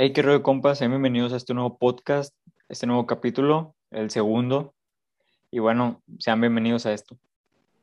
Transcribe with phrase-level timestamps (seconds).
[0.00, 0.78] Hey, qué rollo, compas.
[0.78, 2.32] Sean bienvenidos a este nuevo podcast,
[2.68, 4.76] este nuevo capítulo, el segundo.
[5.50, 7.18] Y bueno, sean bienvenidos a esto.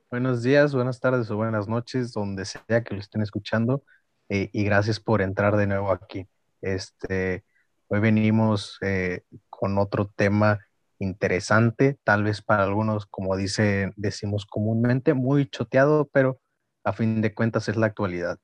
[0.09, 3.83] Buenos días, buenas tardes o buenas noches, donde sea que lo estén escuchando.
[4.29, 6.25] eh, y gracias por entrar de nuevo aquí.
[6.61, 7.43] Este,
[7.89, 10.61] hoy venimos eh, con otro tema
[10.99, 16.39] interesante, tal vez para algunos, como dice, decimos comúnmente, muy choteado, pero
[16.85, 18.39] a fin de cuentas es la actualidad.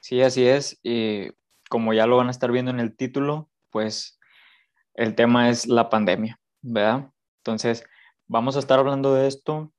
[0.00, 0.76] Sí, así es.
[0.82, 1.30] Y
[1.68, 4.18] como ya lo van a estar viendo en el título, pues
[4.94, 7.10] el tema es la pandemia, ¿verdad?
[7.38, 7.84] Entonces,
[8.26, 9.72] vamos a estar hablando de esto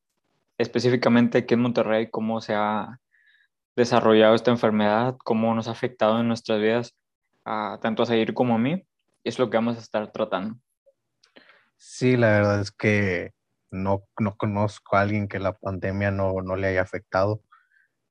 [0.58, 3.00] específicamente aquí en Monterrey, cómo se ha
[3.76, 6.96] desarrollado esta enfermedad, cómo nos ha afectado en nuestras vidas,
[7.46, 8.86] a, tanto a seguir como a mí.
[9.24, 10.58] Es lo que vamos a estar tratando.
[11.78, 13.32] Sí, la verdad es que
[13.72, 17.42] no, no conozco a alguien que la pandemia no, no le haya afectado,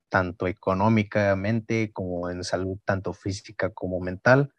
[0.09, 4.53] tanto económicamente como en salud, tanto física como mental,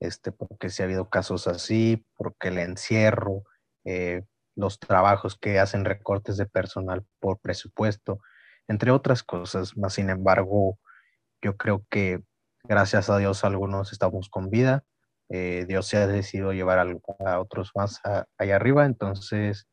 [0.00, 3.44] este, porque sí ha habido casos así, porque el encierro,
[3.84, 4.24] eh,
[4.56, 8.20] los trabajos que hacen recortes de personal por presupuesto,
[8.68, 9.76] entre otras cosas.
[9.76, 10.78] Más sin embargo,
[11.42, 12.22] yo creo que
[12.64, 14.84] gracias a Dios algunos estamos con vida.
[15.28, 16.86] Eh, Dios se ha decidido llevar a,
[17.30, 18.86] a otros más a, allá arriba.
[18.86, 19.66] Entonces,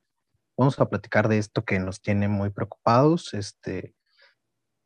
[0.57, 3.33] vamos a platicar de esto que nos tiene muy preocupados.
[3.33, 3.95] Este,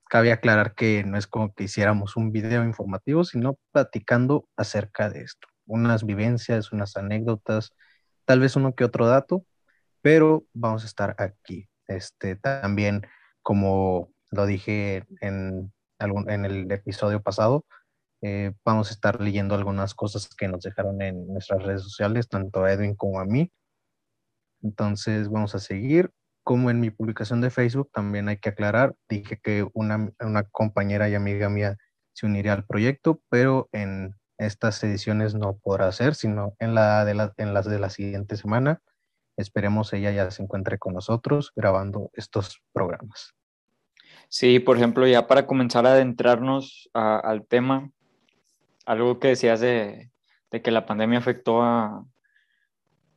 [0.10, 5.22] cabe aclarar que no es como que hiciéramos un video informativo, sino platicando acerca de
[5.22, 5.48] esto.
[5.66, 7.74] Unas vivencias, unas anécdotas,
[8.26, 9.46] tal vez uno que otro dato,
[10.02, 11.70] pero vamos a estar aquí.
[11.88, 13.06] Este, también,
[13.42, 17.66] como lo dije en, algún, en el episodio pasado,
[18.22, 22.64] eh, vamos a estar leyendo algunas cosas que nos dejaron en nuestras redes sociales, tanto
[22.64, 23.52] a Edwin como a mí.
[24.62, 26.12] Entonces, vamos a seguir.
[26.48, 31.10] Como en mi publicación de Facebook, también hay que aclarar, dije que una, una compañera
[31.10, 31.76] y amiga mía
[32.14, 37.16] se uniría al proyecto, pero en estas ediciones no podrá ser, sino en, la de
[37.16, 38.82] la, en las de la siguiente semana.
[39.36, 43.34] Esperemos ella ya se encuentre con nosotros grabando estos programas.
[44.30, 47.92] Sí, por ejemplo, ya para comenzar a adentrarnos al tema,
[48.86, 50.12] algo que decías de,
[50.50, 52.06] de que la pandemia afectó a,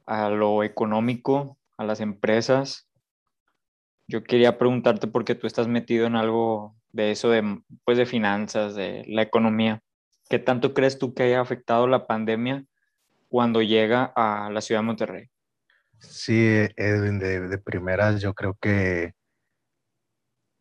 [0.06, 2.89] a, lo económico, a las empresas.
[4.10, 8.74] Yo quería preguntarte porque tú estás metido en algo de eso, de, pues de finanzas,
[8.74, 9.84] de la economía.
[10.28, 12.64] ¿Qué tanto crees tú que haya afectado la pandemia
[13.28, 15.30] cuando llega a la ciudad de Monterrey?
[16.00, 16.34] Sí,
[16.76, 19.12] Edwin, de, de primeras yo creo que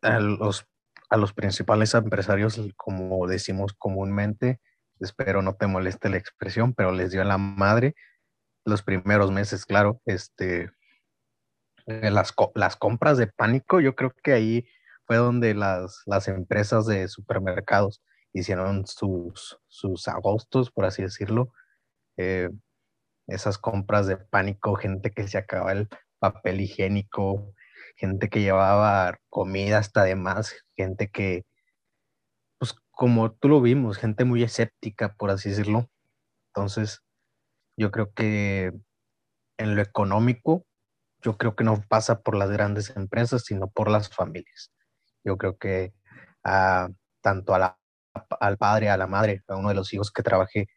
[0.02, 0.64] a los,
[1.08, 4.60] a los principales empresarios, como decimos comúnmente,
[5.00, 7.96] espero no te moleste la expresión, pero les dio la madre
[8.64, 10.70] los primeros meses, claro, este,
[12.10, 14.66] las, las compras de pánico, yo creo que ahí
[15.06, 18.02] fue donde las, las empresas de supermercados
[18.32, 21.52] hicieron sus, sus agostos, por así decirlo,
[22.16, 22.50] eh,
[23.26, 27.54] esas compras de pánico, gente que se acaba el papel higiénico,
[27.96, 31.44] gente que llevaba comida hasta de más, gente que,
[32.58, 35.88] pues como tú lo vimos, gente muy escéptica, por así decirlo.
[36.48, 37.02] Entonces,
[37.76, 38.72] yo creo que
[39.58, 40.66] en lo económico,
[41.22, 44.72] yo creo que no pasa por las grandes empresas, sino por las familias.
[45.24, 45.92] Yo creo que
[46.44, 46.88] a,
[47.20, 47.78] tanto a la,
[48.40, 50.68] al padre, a la madre, a uno de los hijos que trabajé,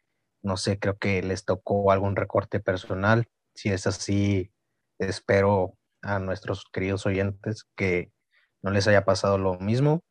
[0.42, 3.26] no sé, creo que les tocó algún recorte personal.
[3.54, 4.52] Si es así,
[4.98, 8.12] espero a nuestros queridos oyentes que
[8.62, 10.02] no les haya pasado lo mismo.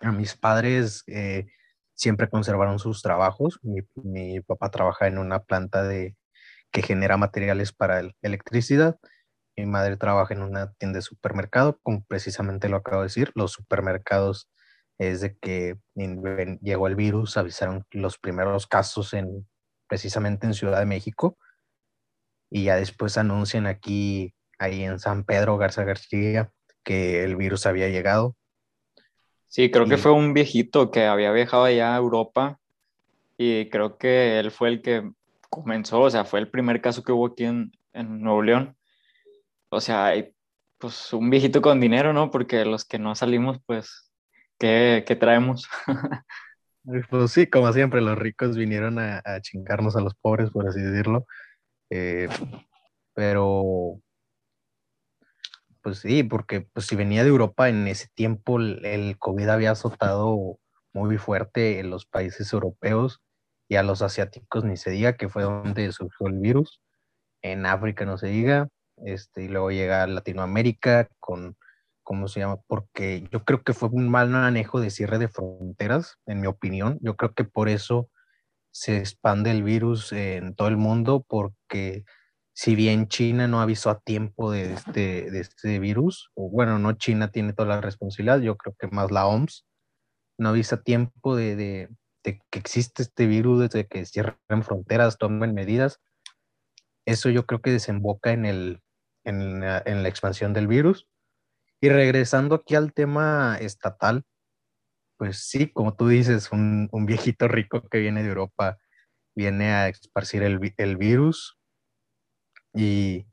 [0.00, 1.46] A mis padres eh,
[1.94, 3.60] siempre conservaron sus trabajos.
[3.62, 6.16] Mi, mi, papá trabaja en una planta de,
[6.72, 8.98] que genera materiales para el, electricidad.
[9.58, 13.32] Mi madre trabaja en una tienda de supermercado, como precisamente lo acabo de decir.
[13.34, 14.48] Los supermercados
[14.98, 15.76] es de que
[16.62, 19.48] llegó el virus, avisaron los primeros casos en
[19.88, 21.36] precisamente en Ciudad de México
[22.50, 26.52] y ya después anuncian aquí ahí en San Pedro Garza García
[26.84, 28.36] que el virus había llegado.
[29.48, 29.88] Sí, creo y...
[29.88, 32.60] que fue un viejito que había viajado allá a Europa
[33.36, 35.10] y creo que él fue el que
[35.50, 38.77] comenzó, o sea, fue el primer caso que hubo aquí en, en Nuevo León.
[39.70, 40.12] O sea,
[40.78, 42.30] pues un viejito con dinero, ¿no?
[42.30, 44.12] Porque los que no salimos, pues,
[44.58, 45.68] ¿qué, qué traemos?
[47.10, 50.80] pues sí, como siempre, los ricos vinieron a, a chingarnos a los pobres, por así
[50.80, 51.26] decirlo.
[51.90, 52.28] Eh,
[53.14, 54.00] pero
[55.82, 59.70] pues sí, porque pues si venía de Europa en ese tiempo el, el, COVID había
[59.72, 60.58] azotado
[60.92, 63.22] muy fuerte en los países europeos
[63.68, 66.80] y a los asiáticos ni se diga que fue donde surgió el virus.
[67.42, 68.68] En África no se diga,
[69.04, 71.56] este, y luego llega a Latinoamérica con,
[72.02, 72.58] ¿cómo se llama?
[72.66, 76.98] Porque yo creo que fue un mal manejo de cierre de fronteras, en mi opinión.
[77.02, 78.10] Yo creo que por eso
[78.70, 82.04] se expande el virus en todo el mundo porque
[82.52, 86.92] si bien China no avisó a tiempo de este, de este virus, o bueno, no
[86.94, 89.64] China tiene toda la responsabilidad, yo creo que más la OMS,
[90.38, 91.88] no avisa a tiempo de, de,
[92.24, 96.00] de que existe este virus, desde que cierren fronteras, tomen medidas,
[97.06, 98.82] eso yo creo que desemboca en, el,
[99.28, 101.06] en, la, en la expansión del virus.
[101.80, 104.24] Y regresando aquí al tema estatal,
[105.16, 108.78] pues sí, como tú dices, un, un, viejito rico que viene de Europa
[109.36, 111.58] viene a esparcir el, el, virus
[112.74, 113.26] y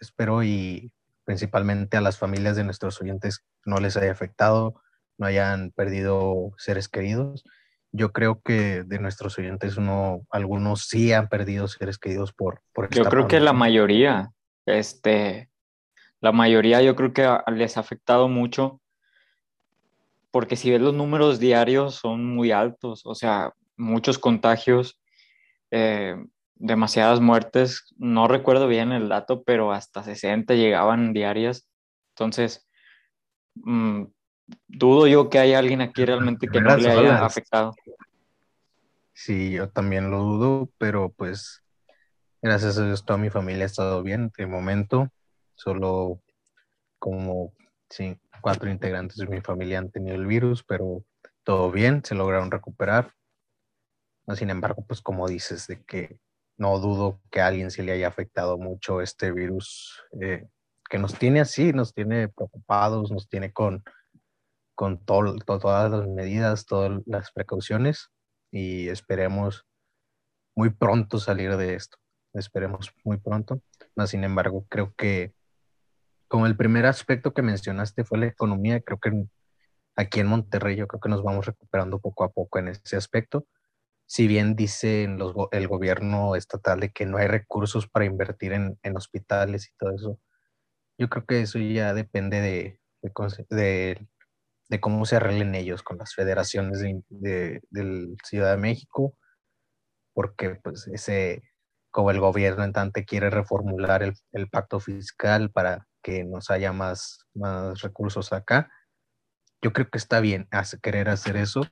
[0.00, 0.92] espero y
[1.24, 4.80] principalmente a las familias de nuestros oyentes no les haya afectado,
[5.18, 7.44] no hayan perdido seres queridos.
[7.92, 12.62] Yo creo que de nuestros oyentes uno, algunos sí han perdido seres queridos por...
[12.72, 14.30] por yo creo que la mayoría,
[14.66, 15.50] este,
[16.20, 18.80] la mayoría yo creo que les ha afectado mucho
[20.30, 25.00] porque si ves los números diarios son muy altos, o sea, muchos contagios,
[25.70, 26.16] eh,
[26.56, 31.68] demasiadas muertes, no recuerdo bien el dato, pero hasta 60 llegaban diarias,
[32.10, 32.66] entonces
[33.54, 34.04] mmm,
[34.66, 37.74] dudo yo que haya alguien aquí realmente que no le haya afectado.
[39.12, 41.63] Sí, yo también lo dudo, pero pues
[42.44, 45.08] gracias a Dios toda mi familia ha estado bien de momento,
[45.54, 46.20] solo
[46.98, 47.54] como
[47.88, 51.02] sí, cuatro integrantes de mi familia han tenido el virus, pero
[51.42, 53.14] todo bien, se lograron recuperar.
[54.34, 56.18] Sin embargo, pues como dices, de que
[56.58, 60.46] no dudo que a alguien se le haya afectado mucho este virus eh,
[60.90, 63.82] que nos tiene así, nos tiene preocupados, nos tiene con,
[64.74, 68.10] con todo, todas las medidas, todas las precauciones
[68.50, 69.64] y esperemos
[70.54, 71.96] muy pronto salir de esto.
[72.34, 73.60] Esperemos muy pronto.
[74.06, 75.32] sin embargo, creo que
[76.28, 79.12] como el primer aspecto que mencionaste fue la economía, creo que
[79.96, 83.46] aquí en Monterrey yo creo que nos vamos recuperando poco a poco en ese aspecto.
[84.06, 88.78] Si bien dice los, el gobierno estatal de que no hay recursos para invertir en,
[88.82, 90.20] en, hospitales y todo eso,
[90.98, 92.80] yo creo que eso ya depende de,
[93.50, 94.08] de,
[94.68, 99.16] de, cómo se arreglen ellos con las federaciones de, del Ciudad de México,
[100.12, 101.42] porque pues ese,
[101.94, 107.24] como el gobierno entrante quiere reformular el, el pacto fiscal para que nos haya más,
[107.34, 108.68] más recursos acá.
[109.62, 110.48] Yo creo que está bien
[110.82, 111.64] querer hacer eso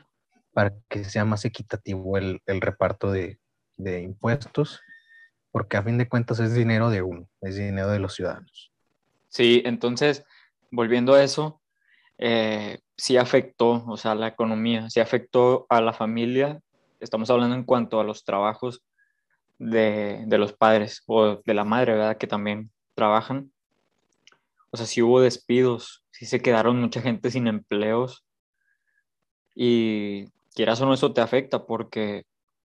[0.53, 3.41] para que sea más equitativo el, el reparto de,
[3.77, 4.81] de, impuestos,
[5.51, 8.71] porque a fin de cuentas es dinero de uno, es dinero de los ciudadanos.
[9.27, 10.25] Sí, entonces,
[10.71, 11.61] volviendo a eso,
[12.19, 16.61] eh, sí afectó, o sea, la economía, sí afectó a la familia,
[17.01, 18.85] estamos hablando en cuanto a los trabajos
[19.63, 22.17] de, de los padres o de la madre, ¿verdad?
[22.17, 23.53] Que también trabajan
[24.73, 28.25] o sea, sí hubo despidos, sí se quedaron mucha gente sin empleos
[29.55, 30.25] y
[30.55, 32.25] quieras o no eso te afecta porque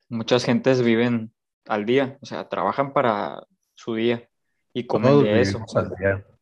[0.08, 1.32] muchas gentes viven
[1.66, 3.44] al día, o sea, trabajan para
[3.75, 4.28] su día
[4.72, 5.58] y comen de eso.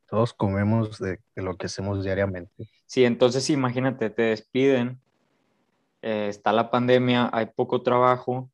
[0.06, 2.68] Todos comemos de, lo que hacemos diariamente.
[2.84, 5.00] Sí, entonces imagínate, te despiden,
[6.02, 8.50] eh, está la pandemia, hay poco trabajo,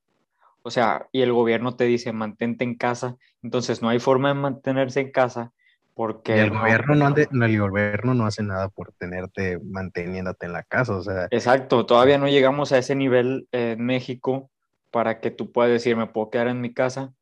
[0.62, 4.34] o sea, y el gobierno te dice mantente en casa, entonces no hay forma de
[4.34, 5.52] mantenerse en casa
[5.94, 7.14] porque el gobierno no,
[7.44, 11.28] el gobierno no hace nada por tenerte manteniéndote en la casa, o sea.
[11.30, 14.50] Exacto, todavía no llegamos a ese nivel en México
[14.90, 17.12] para que tú puedas decir, me puedo quedar en mi casa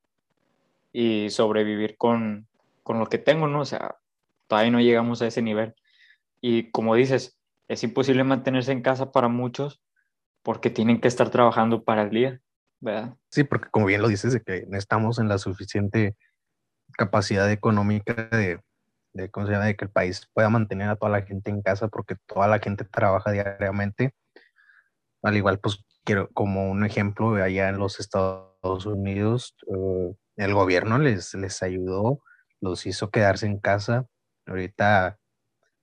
[0.92, 2.46] y sobrevivir con,
[2.82, 3.60] con lo que tengo, ¿no?
[3.60, 3.96] O sea,
[4.46, 5.74] todavía no llegamos a ese nivel.
[6.40, 9.80] Y como dices, es imposible mantenerse en casa para muchos
[10.42, 12.40] porque tienen que estar trabajando para el día,
[13.30, 16.16] Sí, porque como bien lo dices, de que no estamos en la suficiente
[16.96, 18.60] capacidad económica de,
[19.30, 19.66] ¿cómo se llama?
[19.66, 22.58] de que el país pueda mantener a toda la gente en casa porque toda la
[22.58, 24.14] gente trabaja diariamente.
[25.22, 30.98] Al igual, pues quiero como un ejemplo, allá en los Estados Unidos, uh, el gobierno
[30.98, 32.22] les, les ayudó,
[32.60, 34.06] los hizo quedarse en casa.
[34.46, 35.18] Ahorita,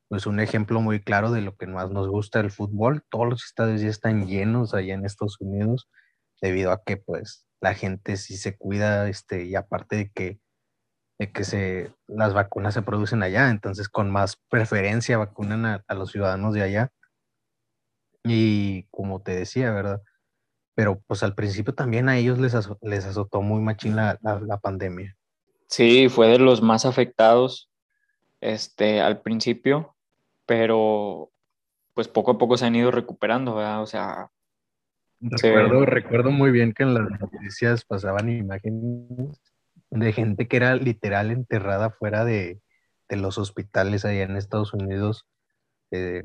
[0.07, 3.45] pues un ejemplo muy claro de lo que más nos gusta el fútbol, todos los
[3.45, 5.89] estadios ya están llenos allá en Estados Unidos
[6.41, 10.39] debido a que pues la gente sí se cuida, este, y aparte de que
[11.17, 16.11] de que se, las vacunas se producen allá, entonces con más preferencia vacunan a, los
[16.11, 16.91] ciudadanos de allá.
[18.23, 20.01] Y como te decía, ¿verdad?
[20.73, 25.15] Pero pues al principio también a ellos les, les azotó muy machín la, la, pandemia.
[25.69, 27.69] Sí, fue de los más afectados
[28.41, 29.95] este, al principio,
[30.45, 31.31] pero
[31.93, 33.81] pues poco a poco se han ido recuperando, ¿verdad?
[33.81, 34.31] O sea...
[35.19, 39.39] Recuerdo, recuerdo muy bien que en las noticias pasaban imágenes
[39.89, 42.59] de gente que era literal enterrada fuera de,
[43.09, 45.25] los hospitales allá en Estados Unidos.
[45.91, 46.23] Eh,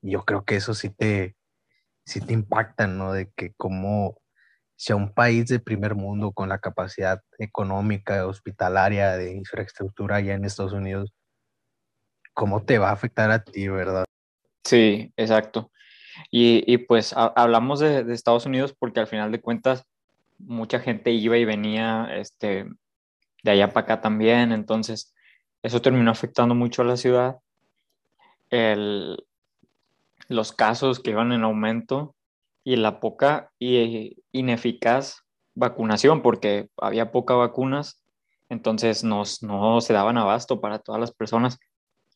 [0.00, 1.36] yo creo que eso sí te,
[2.04, 3.12] sí te impacta, ¿no?
[3.12, 4.18] De que como
[4.76, 10.34] si a un país de primer mundo con la capacidad económica, hospitalaria, de infraestructura allá
[10.34, 11.12] en Estados Unidos,
[12.34, 14.04] ¿cómo te va a afectar a ti, verdad?
[14.64, 15.70] Sí, exacto.
[16.30, 19.84] Y, y pues hablamos de, Estados Unidos porque al final de cuentas
[20.38, 22.66] mucha gente iba y venía este,
[23.42, 25.14] de allá para acá también, entonces
[25.62, 27.38] eso terminó afectando mucho a la ciudad.
[28.50, 29.24] El,
[30.28, 32.14] los casos que iban en aumento
[32.64, 35.22] y la poca y ineficaz
[35.54, 38.02] vacunación, porque había pocas vacunas,
[38.48, 41.58] entonces no, no se daban abasto para todas las personas.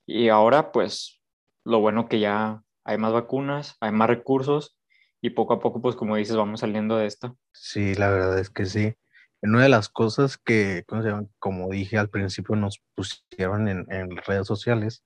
[0.06, 1.20] Y ahora, pues,
[1.64, 4.78] lo bueno que ya hay más vacunas, hay más recursos
[5.20, 7.36] y poco a poco, pues, como dices, vamos saliendo de esto.
[7.52, 8.94] Sí, la verdad es que sí.
[9.42, 10.84] Una de las cosas que,
[11.38, 15.04] como dije al principio, nos pusieron en, redes sociales,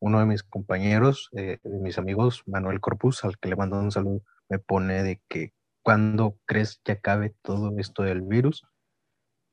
[0.00, 3.90] uno de mis compañeros, eh, de mis amigos, Manuel Corpus, al que le mando un
[3.90, 5.52] saludo, me pone de que
[5.82, 8.66] cuando crees que acabe todo esto del virus,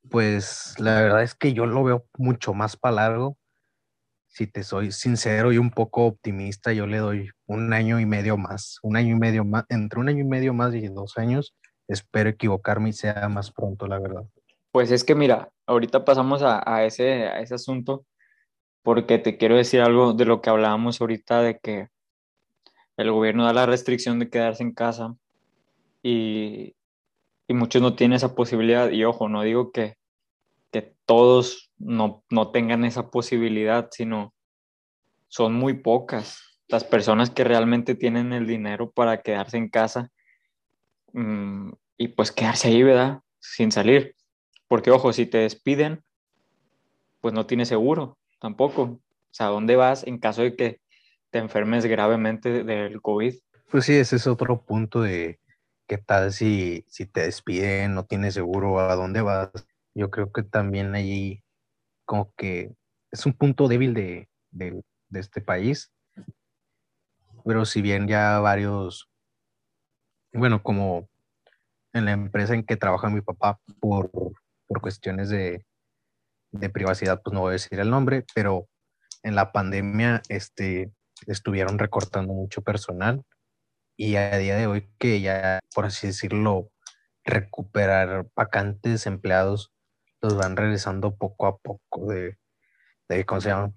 [0.10, 3.38] pues la verdad es que yo lo veo mucho más para largo.
[4.32, 8.38] Si te soy sincero y un poco optimista, yo le doy un año y medio
[8.38, 11.54] más, un año y medio más, entre un año y medio más y dos años.
[11.90, 14.24] Espero equivocarme y sea más pronto, la verdad.
[14.72, 18.06] Pues es que mira, ahorita pasamos a, a ese, a ese asunto
[18.84, 21.90] porque te quiero decir algo de lo que hablábamos ahorita de que
[22.96, 25.16] el gobierno da la restricción de quedarse en casa
[26.02, 26.76] y,
[27.50, 28.90] y muchos no tienen esa posibilidad.
[28.90, 29.98] Y ojo, no digo que,
[30.72, 34.34] que todos no, no tengan esa posibilidad, sino
[35.28, 40.10] son muy pocas las personas que realmente tienen el dinero para quedarse en casa
[41.14, 43.22] mm, y pues quedarse ahí, ¿verdad?
[43.40, 44.16] Sin salir.
[44.68, 46.04] Porque ojo, si te despiden,
[47.20, 48.84] pues no tienes seguro tampoco.
[48.84, 49.00] O
[49.34, 50.82] sea, ¿dónde vas en caso de que
[51.32, 53.34] te enfermes gravemente del COVID.
[53.72, 55.40] Pues sí, ese es otro punto de
[55.88, 59.50] qué tal si, si te despiden, no tienes seguro a dónde vas.
[59.96, 61.44] Yo creo que también ahí
[62.06, 62.74] como que
[63.12, 65.92] es un punto débil de, de, este país.
[67.44, 69.10] Pero si bien ya varios,
[70.34, 71.10] bueno, como
[71.94, 75.66] en la empresa en que trabaja mi papá por, por cuestiones de,
[76.52, 78.68] de privacidad, pues no voy a decir el nombre, pero
[79.24, 80.92] en la pandemia, este,
[81.28, 83.24] estuvieron recortando mucho personal
[83.98, 86.72] y a día de hoy que ya, por así decirlo,
[87.24, 89.72] recuperar vacantes empleados,
[90.22, 92.38] los van regresando poco a poco de,
[93.10, 93.74] de ¿cómo se llama?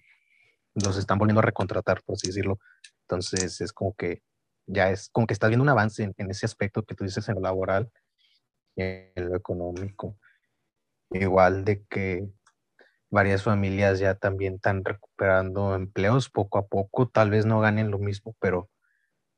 [0.75, 2.59] Los están volviendo a recontratar, por así decirlo.
[3.03, 4.23] Entonces es como que
[4.67, 7.29] ya es como que está viendo un avance en, en ese aspecto que tú dices
[7.29, 7.91] en lo laboral
[8.77, 10.17] y en lo económico.
[11.11, 12.27] Igual de que
[13.11, 17.99] varias familias ya también están recuperando empleos poco a poco, tal vez no ganen lo
[17.99, 18.71] mismo, pero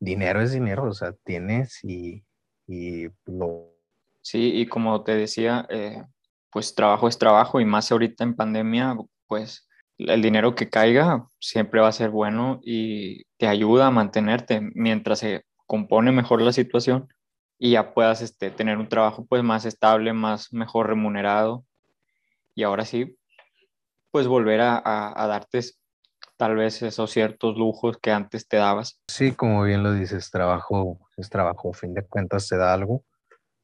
[0.01, 2.25] dinero es dinero, o sea, tienes y,
[2.67, 3.75] y lo...
[4.23, 6.03] Sí, y como te decía, eh,
[6.51, 11.81] pues trabajo es trabajo y más ahorita en pandemia, pues el dinero que caiga siempre
[11.81, 17.09] va a ser bueno y te ayuda a mantenerte mientras se compone mejor la situación
[17.59, 21.65] y ya puedas este, tener un trabajo pues más estable, más mejor remunerado.
[22.55, 23.19] Y ahora sí,
[24.11, 25.61] pues volver a, a, darte
[26.37, 29.01] tal vez esos ciertos lujos que antes te dabas.
[29.09, 33.05] Sí, como bien lo dices, trabajo es trabajo, a fin de cuentas te da algo.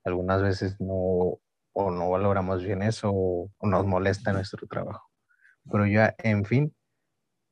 [0.05, 1.39] Algunas veces no
[1.73, 5.09] o no valoramos bien eso o, nos molesta nuestro trabajo.
[5.71, 6.75] Pero ya, en fin,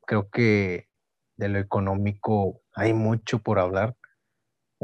[0.07, 0.89] creo que
[1.37, 3.97] de lo económico hay mucho por hablar.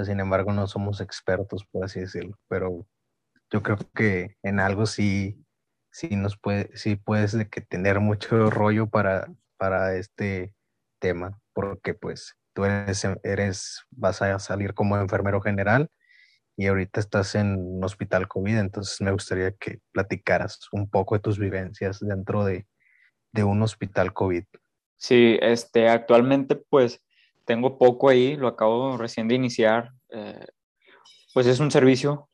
[0.05, 2.39] Sin embargo, no somos expertos, por así decirlo.
[2.49, 2.87] Pero
[3.51, 5.47] yo creo que en algo sí
[5.97, 10.55] sí nos puede, sí puedes de que tener mucho rollo para, para este
[11.01, 15.91] tema, porque pues tú eres, eres, vas a salir como enfermero general
[16.57, 21.21] y ahorita estás en un hospital COVID, entonces me gustaría que platicaras un poco de
[21.21, 22.67] tus vivencias dentro de,
[23.33, 24.45] de un hospital COVID.
[24.97, 27.03] Sí, este, actualmente pues
[27.45, 30.47] tengo poco ahí, lo acabo recién de iniciar, eh,
[31.35, 32.29] pues es un servicio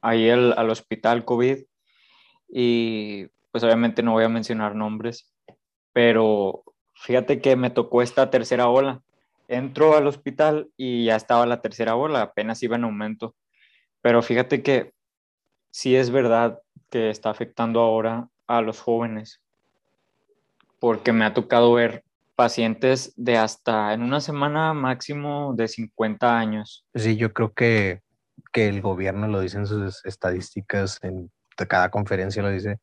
[0.00, 1.64] ahí al hospital COVID
[2.48, 5.32] y pues obviamente no voy a mencionar nombres,
[5.92, 6.64] pero
[6.94, 9.02] fíjate que me tocó esta tercera ola.
[9.46, 13.34] Entro al hospital y ya estaba la tercera ola, apenas iba en aumento.
[14.04, 14.92] Pero fíjate que
[15.70, 19.40] sí es verdad que está afectando ahora a los jóvenes,
[20.78, 22.04] porque me ha tocado ver
[22.36, 26.84] pacientes de hasta en una semana máximo de 50 años.
[26.94, 28.02] Sí, yo creo que,
[28.52, 32.80] que el gobierno lo dice en sus estadísticas en cada conferencia lo dice,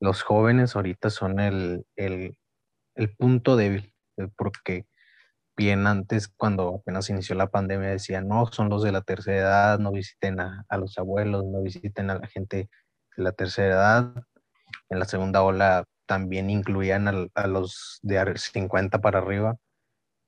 [0.00, 2.36] los jóvenes ahorita son el, el,
[2.96, 4.84] el punto débil, eh, porque
[5.60, 9.78] bien antes, cuando apenas inició la pandemia, decían, no, son los de la tercera edad,
[9.78, 12.70] no visiten a, los abuelos, no visiten a la gente
[13.14, 14.14] de la tercera edad.
[14.88, 19.58] En la segunda ola también incluían a, los de 50 para arriba.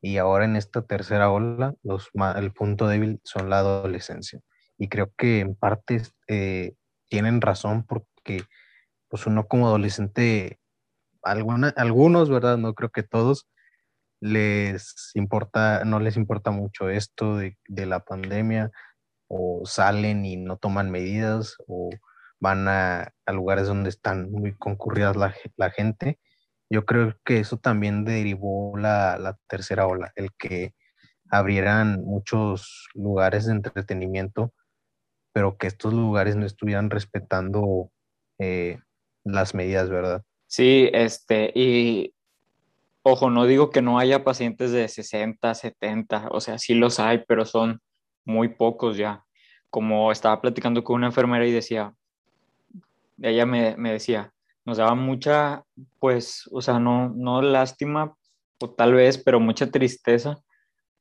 [0.03, 4.41] Y ahora en esta tercera ola, los, el punto débil son la adolescencia.
[4.77, 6.75] Y creo que en parte eh,
[7.09, 8.43] tienen razón porque
[9.09, 10.59] pues uno como adolescente,
[11.23, 12.59] alguna, algunos, ¿verdad?
[12.59, 13.47] No creo que todos,
[14.23, 18.71] les importa, no les importa mucho esto de, la pandemia,
[19.27, 21.91] o salen y no toman medidas, o
[22.39, 26.21] van a, lugares donde están muy concurridas la, gente.
[26.71, 30.73] Yo creo que eso también derivó la, la, tercera ola, el que
[31.29, 34.55] abrieran muchos lugares de entretenimiento,
[35.33, 37.91] pero que estos lugares no estuvieran respetando
[38.39, 38.79] eh,
[39.25, 40.23] las medidas, ¿verdad?
[40.47, 42.15] Sí, este, y
[43.05, 47.25] Ojo, no digo que no haya pacientes de 60, 70, o sea, sí los hay,
[47.27, 47.81] pero son
[48.25, 49.25] muy pocos ya.
[49.71, 51.95] Como estaba platicando con una enfermera y decía,
[53.21, 54.33] ella me, decía,
[54.65, 55.65] nos daba mucha,
[55.99, 58.15] pues, o sea, no, no lástima,
[58.61, 60.37] o tal vez, pero mucha tristeza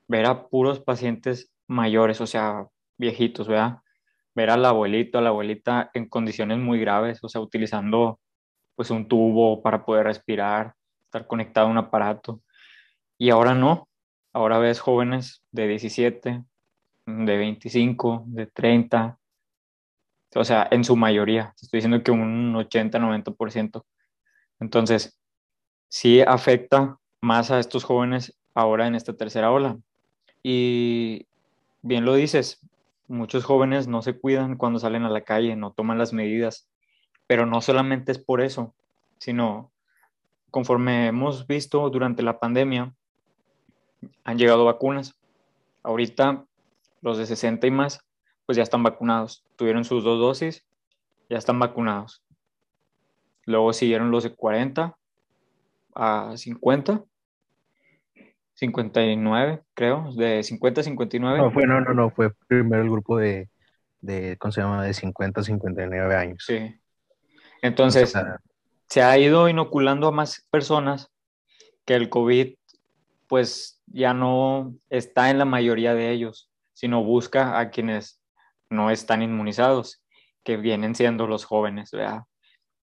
[0.08, 2.68] ver a puros pacientes mayores, o sea,
[2.98, 3.78] viejitos, ¿verdad?
[4.36, 8.20] Ver al abuelito, a la abuelita en condiciones muy graves, o sea, utilizando
[8.76, 10.74] pues un tubo para poder respirar,
[11.12, 12.42] estar conectado a un aparato.
[13.18, 13.90] Y ahora no,
[14.32, 16.44] ahora ves jóvenes de 17,
[17.06, 19.20] de 25, de 30,
[20.34, 23.86] o sea, en su mayoría, estoy diciendo que un 80, 90%.
[24.62, 25.20] Entonces,
[25.90, 29.78] sí afecta más a estos jóvenes ahora en esta tercera ola.
[30.42, 31.28] Y
[31.82, 32.62] bien lo dices,
[33.10, 36.70] muchos jóvenes no se cuidan cuando salen a la calle, no toman las medidas,
[37.28, 38.74] pero no solamente es por eso,
[39.18, 39.72] sino
[40.52, 42.94] conforme hemos visto durante la pandemia,
[44.24, 45.16] han llegado vacunas.
[45.82, 46.46] Ahorita
[47.02, 48.06] los de 60 y más,
[48.46, 49.44] pues ya están vacunados.
[49.56, 50.66] Tuvieron sus dos dosis,
[51.30, 52.24] ya están vacunados.
[53.46, 54.96] Luego siguieron los de 40
[55.96, 57.04] a 50,
[58.54, 61.38] 59, creo, de 50 a 59.
[61.40, 63.50] No, fue, no, no, no, fue primero el grupo de,
[64.02, 64.84] de ¿cómo se llama?
[64.84, 66.44] De 50 a 59 años.
[66.46, 66.76] Sí.
[67.62, 68.14] Entonces,
[68.92, 71.10] se ha ido inoculando a más personas
[71.86, 72.56] que el COVID
[73.28, 78.22] pues ya no está en la mayoría de ellos, sino busca a quienes
[78.70, 80.04] no están inmunizados,
[80.44, 82.24] que vienen siendo los jóvenes, ¿verdad?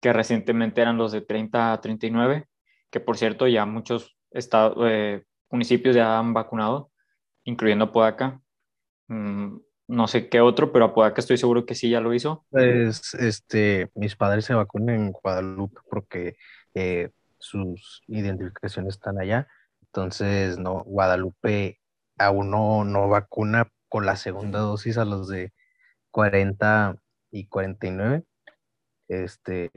[0.02, 2.48] que recientemente eran los de 30 a 39,
[2.92, 6.92] que por cierto ya muchos estados, eh, municipios ya han vacunado,
[7.46, 8.42] incluyendo Podaca.
[9.08, 9.56] Mm,
[9.94, 12.46] no sé qué otro, pero Apodaca estoy seguro que sí ya lo hizo.
[12.50, 16.36] Pues, este, mis padres se vacunan en Guadalupe porque
[16.74, 19.48] eh, sus identificaciones están allá.
[19.82, 21.80] Entonces, no, Guadalupe
[22.18, 25.54] aún no, no vacuna con la segunda dosis a los de
[26.10, 26.96] 40
[27.30, 28.24] y 49,
[29.10, 29.70] este,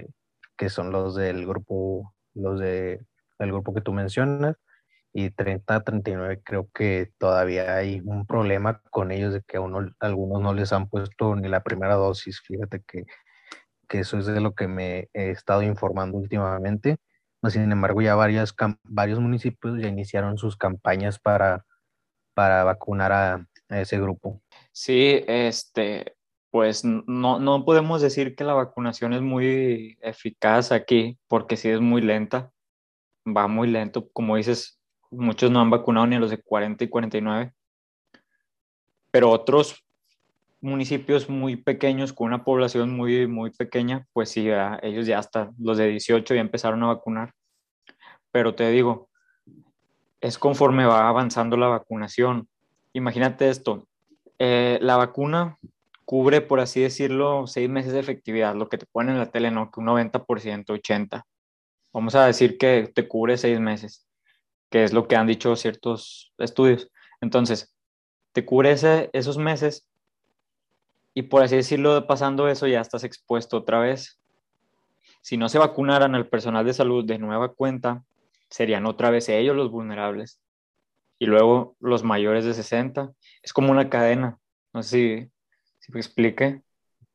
[0.56, 3.04] que son los del grupo, los de
[3.38, 4.56] el grupo que tú mencionas
[5.16, 9.62] y 30 a 39 creo que todavía hay un problema con ellos de que a
[9.62, 12.42] uno, algunos no les han puesto ni la primera dosis.
[12.42, 13.04] Fíjate que,
[13.88, 16.98] que eso es de lo que me he estado informando últimamente.
[17.48, 21.64] Sin embargo, ya varias, varios municipios ya iniciaron sus campañas para,
[22.34, 24.42] para vacunar a, ese grupo.
[24.70, 26.14] Sí, este,
[26.50, 31.80] pues no, no podemos decir que la vacunación es muy eficaz aquí, porque sí es
[31.80, 32.52] muy lenta,
[33.26, 34.10] va muy lento.
[34.12, 34.75] Como dices,
[35.16, 37.52] muchos no han vacunado ni los de 40 y 49,
[39.10, 39.84] pero otros
[40.60, 44.48] municipios muy pequeños con una población muy, muy pequeña, pues sí,
[44.82, 47.32] ellos ya hasta los de 18 ya empezaron a vacunar.
[48.30, 49.08] Pero te digo,
[50.20, 52.48] es conforme va avanzando la vacunación.
[52.92, 53.86] Imagínate esto,
[54.38, 55.58] eh, la vacuna
[56.04, 59.50] cubre, por así decirlo, seis meses de efectividad, lo que te ponen en la tele,
[59.50, 61.22] no, que un 90%, 80%.
[61.92, 64.05] Vamos a decir que te cubre seis meses
[64.70, 66.90] que es lo que han dicho ciertos estudios.
[67.20, 67.74] Entonces,
[68.32, 68.72] te cubre
[69.12, 69.86] esos meses
[71.16, 74.20] y por así decirlo, pasando eso ya estás expuesto otra vez.
[75.22, 78.04] Si no se vacunaran al personal de salud de nueva cuenta,
[78.50, 80.42] serían otra vez ellos los vulnerables.
[81.18, 83.12] Y luego los mayores de 60.
[83.42, 84.38] Es como una cadena.
[84.74, 85.30] No sé si,
[85.78, 86.60] si me explique.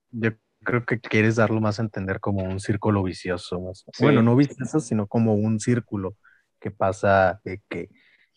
[0.09, 0.31] Yo
[0.63, 3.61] creo que quieres darlo más a entender como un círculo vicioso.
[3.99, 6.15] Bueno, no vicioso, sino como un círculo
[6.61, 7.89] que pasa de que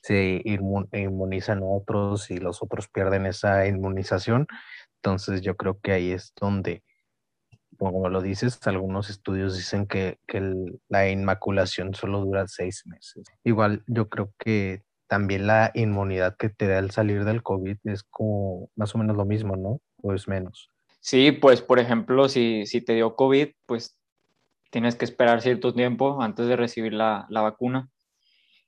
[0.05, 4.47] se inmunizan otros y los otros pierden esa inmunización.
[4.97, 6.83] Entonces yo creo que ahí es donde,
[7.79, 10.19] como lo dices, algunos estudios dicen que,
[10.89, 13.25] la inmaculación solo dura seis meses.
[13.45, 18.03] Igual yo creo que también la inmunidad que te da el salir del COVID es
[18.03, 19.81] como más o menos lo mismo, ¿no?
[20.03, 20.71] O es menos.
[21.01, 23.99] Sí, pues por ejemplo, si, si te dio COVID, pues
[24.71, 27.89] tienes que esperar cierto tiempo antes de recibir la, la vacuna.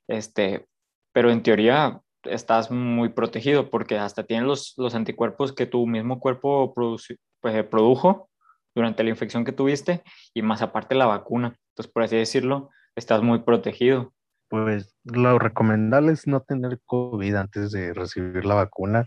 [0.09, 0.67] Este,
[1.13, 6.21] pero en teoría estás muy protegido porque hasta tienes los, los anticuerpos que tu mismo
[6.21, 7.07] cuerpo pues,
[7.71, 8.29] produjo
[8.75, 10.03] durante la infección que tuviste
[10.35, 11.57] y más aparte la vacuna.
[11.71, 14.13] Entonces, por así decirlo, estás muy protegido.
[14.49, 19.07] Pues lo recomendable es no tener COVID antes de recibir la vacuna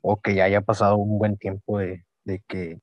[0.00, 2.80] o que ya haya pasado un buen tiempo de, de que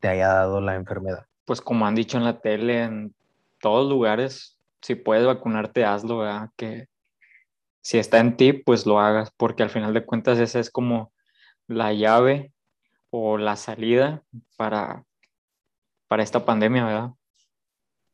[0.00, 1.26] te haya dado la enfermedad.
[1.44, 3.14] Pues como han dicho en la tele, en
[3.60, 6.50] todos lugares, si puedes vacunarte, hazlo, ¿verdad?
[6.56, 6.88] Que
[7.82, 11.12] si está en ti, pues lo hagas, porque al final de cuentas esa es como
[11.66, 12.52] la llave
[13.10, 14.22] o la salida
[14.56, 15.04] para,
[16.08, 17.10] para esta pandemia, ¿verdad?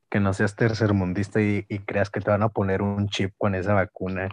[0.09, 3.55] Que no seas tercermundista y, y creas que te van a poner un chip con
[3.55, 4.29] esa vacuna.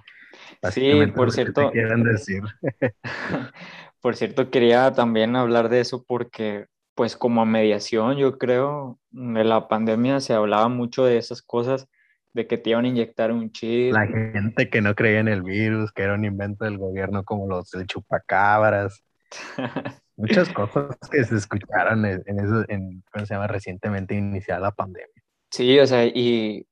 [0.72, 1.72] Sí, por cierto.
[1.72, 2.44] decir.
[4.02, 9.44] por cierto, quería también hablar de eso porque, pues, como a mediación, yo creo, de
[9.44, 11.88] la pandemia se hablaba mucho de esas cosas
[12.34, 13.94] de que te iban a inyectar un chip.
[13.94, 17.48] La gente que no creía en el virus, que era un invento del gobierno como
[17.48, 19.04] los del chupacabras.
[20.16, 23.48] Muchas cosas que se escucharon en, eso, en, ¿cómo se llama?
[23.48, 25.24] Recientemente iniciada la pandemia.
[25.50, 26.68] Sí, o sea, y,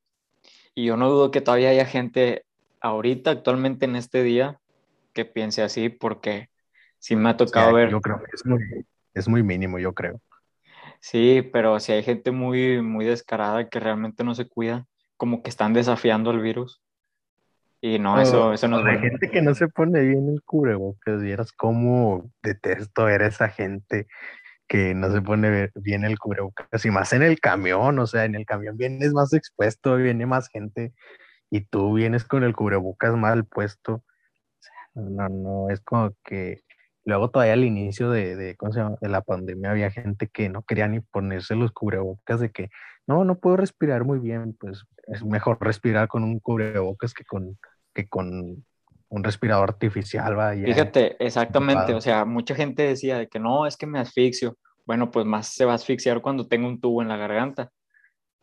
[0.76, 2.46] y yo no dudo que todavía haya gente
[2.82, 4.60] ahorita, actualmente en este día,
[5.14, 6.50] que piense así, porque
[7.00, 7.90] sí me ha tocado ver.
[7.90, 8.60] Yo creo que es muy,
[9.14, 10.20] es muy mínimo, yo creo.
[11.00, 14.86] Sí, pero si hay gente muy, muy descarada que realmente no se cuida,
[15.22, 16.82] como que están desafiando el virus.
[17.80, 21.22] Y no, eso, eso no es Hay gente que no se pone bien el cubrebocas,
[21.22, 24.08] vieras cómo detesto ver a esa gente
[24.68, 28.34] que no se pone bien el cubrebocas, y más en el camión, o sea, en
[28.34, 30.92] el camión vienes más expuesto, viene más gente,
[31.52, 34.04] y tú vienes con el cubrebocas mal puesto.
[34.96, 36.64] No, no, es como que
[37.06, 38.98] luego todavía al inicio de, de, ¿cómo se llama?
[39.00, 42.72] de la pandemia había gente que no quería ni ponerse los cubrebocas de que
[43.08, 47.58] no, no puedo respirar muy bien, pues es mejor respirar con un cubrebocas que con,
[47.94, 48.66] que con
[49.10, 50.36] un respirador artificial.
[50.36, 54.58] Vaya, Fíjate, exactamente, o sea, mucha gente decía de que no, es que me asfixio.
[54.86, 57.70] Bueno, pues más se va a asfixiar cuando tenga un tubo en la garganta.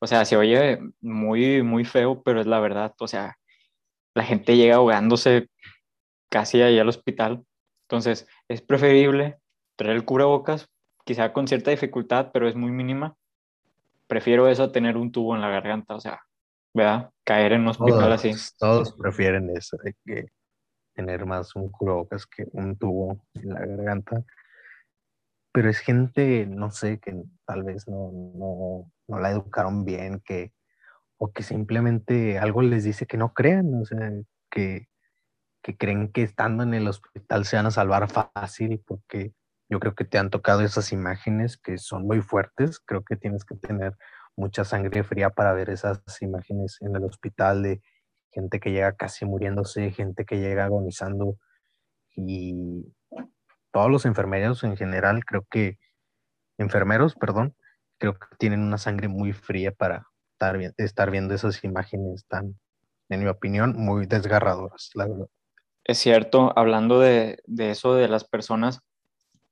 [0.01, 2.95] O sea, se oye muy, muy feo, pero es la verdad.
[3.01, 3.37] O sea,
[4.15, 5.49] la gente llega ahogándose
[6.31, 7.45] casi ahí al hospital.
[7.89, 9.39] Entonces, es preferible
[9.77, 10.69] traer el cubrebocas,
[11.05, 13.17] quizá con cierta dificultad, pero es muy mínima,
[14.09, 16.21] prefiero eso a tener un tubo en la garganta, o sea,
[16.75, 17.11] ¿verdad?
[17.25, 18.33] Caer en un hospital así.
[18.59, 20.27] Todos prefieren eso, de que
[20.95, 24.25] tener más un cubrebocas que un tubo en la garganta.
[25.53, 30.53] Pero es gente, no sé, que tal vez no, no, no la educaron bien, que,
[31.19, 34.11] o que simplemente algo les dice que no crean, o sea,
[34.51, 34.89] que,
[35.63, 39.33] que creen que estando en el hospital se van a salvar fácil porque
[39.69, 42.81] yo creo que te han tocado esas imágenes que son muy fuertes.
[42.81, 43.97] Creo que tienes que tener
[44.37, 47.83] mucha sangre fría para ver esas imágenes en el hospital de
[48.31, 51.37] gente que llega casi muriéndose, gente que llega agonizando
[52.15, 52.95] y
[53.73, 55.79] todos los enfermeros en general, creo que
[56.59, 57.55] enfermeros, perdón,
[57.99, 62.59] creo que tienen una sangre muy fría para estar, estar viendo esas imágenes tan,
[63.09, 65.27] en mi opinión, muy desgarradoras, la verdad.
[65.85, 68.81] Es cierto, hablando de, de eso de las personas,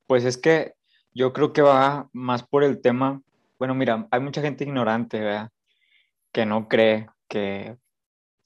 [0.07, 0.75] pues es que
[1.13, 3.23] yo creo que va más por el tema,
[3.59, 5.51] bueno, mira, hay mucha gente ignorante, ¿verdad?
[6.33, 7.77] Que no cree, que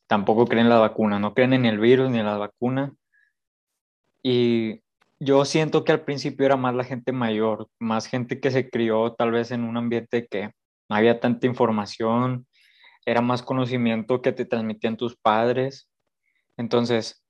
[0.06, 2.92] tampoco creen en la vacuna, no creen en el virus ni en la vacuna.
[4.22, 4.82] Y
[5.18, 9.14] yo siento que al principio era más la gente mayor, más gente que se crió
[9.14, 10.50] tal vez en un ambiente que
[10.88, 12.46] no había tanta información,
[13.06, 15.88] era más conocimiento que te transmitían tus padres.
[16.56, 17.24] Entonces,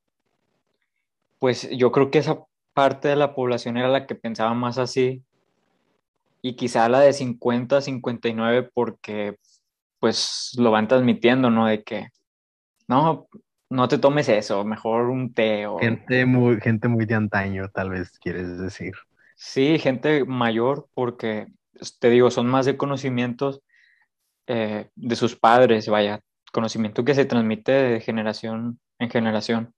[1.39, 5.23] pues yo creo que esa parte de la población era la que pensaba más así
[6.41, 9.37] y quizá la de 50, 59 porque
[9.99, 11.67] pues lo van transmitiendo, ¿no?
[11.67, 12.07] De que
[12.87, 13.27] no,
[13.69, 15.77] no te tomes eso, mejor un té o...
[15.77, 18.93] Gente muy, gente muy de antaño, tal vez quieres decir.
[19.35, 21.47] Sí, gente mayor porque,
[21.99, 23.61] te digo, son más de conocimientos
[24.47, 29.73] eh, de sus padres, vaya, conocimiento que se transmite de generación en generación.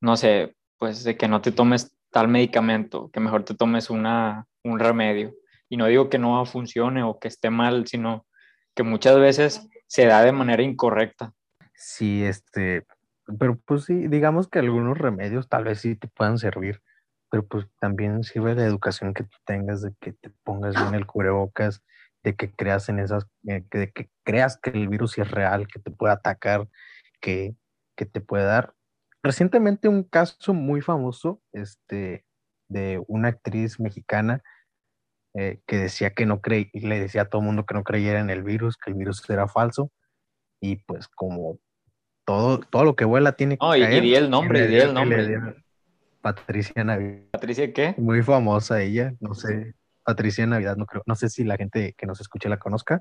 [0.00, 4.48] No sé, pues de que no te tomes tal medicamento, que mejor te tomes una,
[4.64, 5.32] un remedio.
[5.68, 8.26] Y no digo que no funcione o que esté mal, sino
[8.74, 11.34] que muchas veces se da de manera incorrecta.
[11.72, 12.84] Sí, este,
[13.38, 16.82] pero pues sí, digamos que algunos remedios tal vez sí te puedan servir,
[17.30, 21.06] pero pues también sirve la educación que tú tengas, de que te pongas bien el
[21.06, 21.84] cubrebocas,
[22.24, 25.78] de que creas en esas, eh, de que creas que el virus es real, que
[25.78, 26.66] te puede atacar,
[27.20, 27.54] que,
[27.94, 28.74] que te puede dar
[29.22, 32.24] recientemente un caso muy famoso, este,
[32.68, 34.42] de una actriz mexicana
[35.34, 38.20] eh, que decía que no creía, le decía a todo el mundo que no creyera
[38.20, 39.90] en el virus, que el virus era falso,
[40.60, 41.58] y pues como
[42.24, 45.54] todo, todo lo que vuela tiene que no, y, di el nombre, di el nombre.
[46.20, 47.30] Patricia Navidad.
[47.32, 47.94] ¿Patricia qué?
[47.98, 52.06] Muy famosa ella, no sé, Patricia Navidad, no creo, no sé si la gente que
[52.06, 53.00] nos escuche la conozca,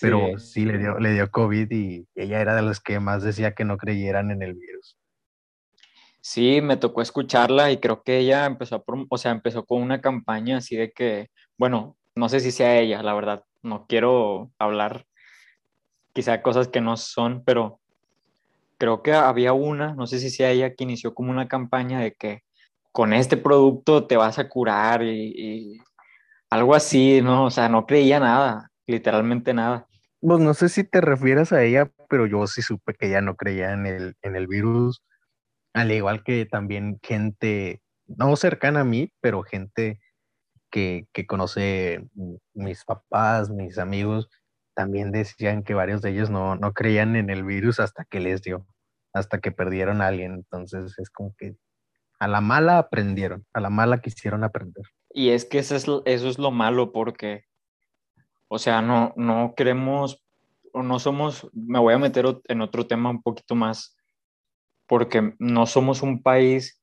[0.00, 3.52] pero sí le dio, le dio COVID y ella era de los que más decía
[3.52, 4.96] que no creyeran en el virus.
[6.24, 10.58] Sí, me tocó escucharla y creo que ella empezó, o sea, empezó con una campaña
[10.58, 15.04] así de que, bueno, no sé si sea ella, la verdad, no quiero hablar
[16.12, 17.80] quizá cosas que no son, pero
[18.78, 22.14] creo que había una, no sé si sea ella que inició como una campaña de
[22.14, 22.42] que
[22.92, 25.80] con este producto te vas a curar y,
[26.50, 27.46] algo así, ¿no?
[27.46, 29.88] O sea, no creía nada, literalmente nada.
[30.20, 33.34] Pues no sé si te refieres a ella, pero yo sí supe que ella no
[33.34, 35.02] creía el, en el virus
[35.72, 40.00] al igual que también gente, no cercana a mí, pero gente
[40.70, 42.08] que, conoce
[42.54, 44.28] mis papás, mis amigos,
[44.74, 48.42] también decían que varios de ellos no, no creían en el virus hasta que les
[48.42, 48.66] dio,
[49.12, 50.32] hasta que perdieron a alguien.
[50.32, 51.56] Entonces es como que
[52.18, 54.84] a la mala aprendieron, a la mala quisieron aprender.
[55.10, 57.44] Y es que eso es, eso es lo malo porque,
[58.48, 60.22] o sea, no, no queremos
[60.72, 63.94] o no somos, me voy a meter en otro tema un poquito más
[64.92, 66.78] porque no somos un país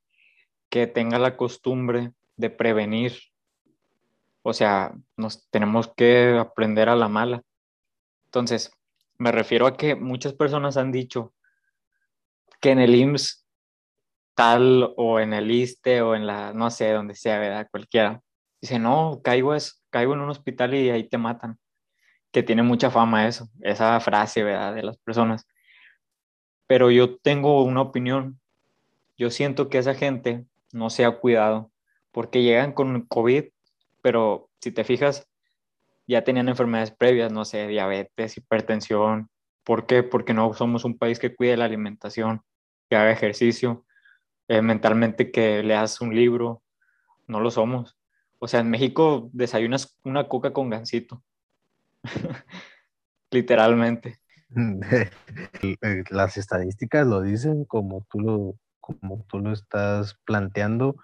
[0.72, 3.14] que tenga la costumbre de prevenir.
[4.42, 7.44] O sea, nos tenemos que aprender a la mala.
[8.26, 8.72] Entonces,
[9.20, 11.36] me refiero a que muchas personas han dicho
[12.60, 13.46] que en el IMSS
[14.34, 17.68] tal o en el ISTE o en la, no sé, donde sea, ¿verdad?
[17.70, 18.24] Cualquiera.
[18.60, 21.60] Dice, no, caigo, es, caigo en un hospital y ahí te matan.
[22.32, 24.74] Que tiene mucha fama eso, esa frase, ¿verdad?
[24.74, 25.46] De las personas
[26.70, 28.40] pero yo tengo una opinión.
[29.18, 31.72] Yo siento que esa gente no se ha cuidado
[32.12, 33.46] porque llegan con COVID,
[34.04, 35.28] pero si te fijas,
[36.06, 39.32] ya tenían enfermedades previas, no sé, diabetes, hipertensión.
[39.64, 40.04] ¿Por qué?
[40.04, 42.44] Porque no somos un país que cuide la alimentación,
[42.88, 43.84] que haga ejercicio,
[44.48, 46.62] eh, mentalmente que leas un libro.
[47.26, 47.98] No lo somos.
[48.38, 51.24] O sea, en México desayunas una coca con gansito.
[53.32, 54.20] Literalmente.
[54.56, 60.96] Eh, las estadísticas lo dicen como tú lo, como tú lo estás planteando.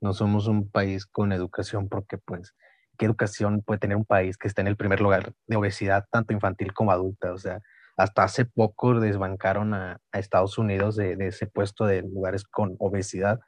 [0.00, 2.54] No somos un país con educación porque pues,
[2.98, 6.32] ¿qué educación puede tener un país que está en el primer lugar de obesidad, tanto
[6.32, 7.32] infantil como adulta?
[7.32, 7.60] O sea,
[7.96, 13.40] hasta hace poco desbancaron a, Estados Unidos de, ese puesto de lugares con obesidad.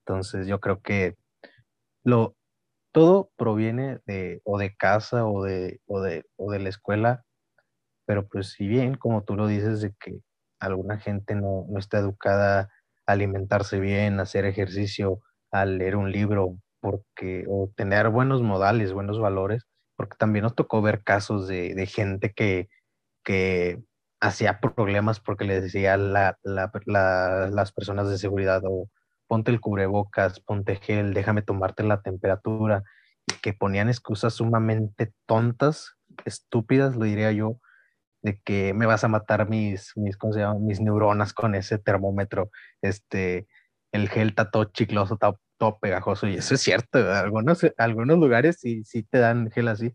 [0.00, 1.16] Entonces yo creo que
[2.04, 2.36] lo,
[2.92, 7.25] todo proviene de o de casa o de, o de, o de la escuela
[8.06, 10.20] pero pues si bien, como tú lo dices, de que
[10.60, 12.70] alguna gente no, no está educada
[13.06, 18.92] a alimentarse bien, a hacer ejercicio, a leer un libro, porque, o tener buenos modales,
[18.92, 19.66] buenos valores,
[19.96, 22.68] porque también nos tocó ver casos de, de gente que,
[23.24, 23.82] que
[24.20, 26.70] hacía problemas porque le decía la, la,
[27.50, 28.88] las personas de seguridad o
[29.26, 32.84] ponte el cubrebocas, ponte gel, déjame tomarte la temperatura,
[33.42, 37.58] que ponían excusas sumamente tontas, estúpidas, lo diría yo,
[38.26, 40.58] de que me vas a matar mis, mis, ¿cómo se llama?
[40.58, 42.50] mis neuronas con ese termómetro,
[42.82, 43.46] este,
[43.92, 48.58] el gel está todo chicloso, está todo pegajoso, y eso es cierto, algunos, algunos lugares
[48.58, 49.94] sí, sí te dan gel así,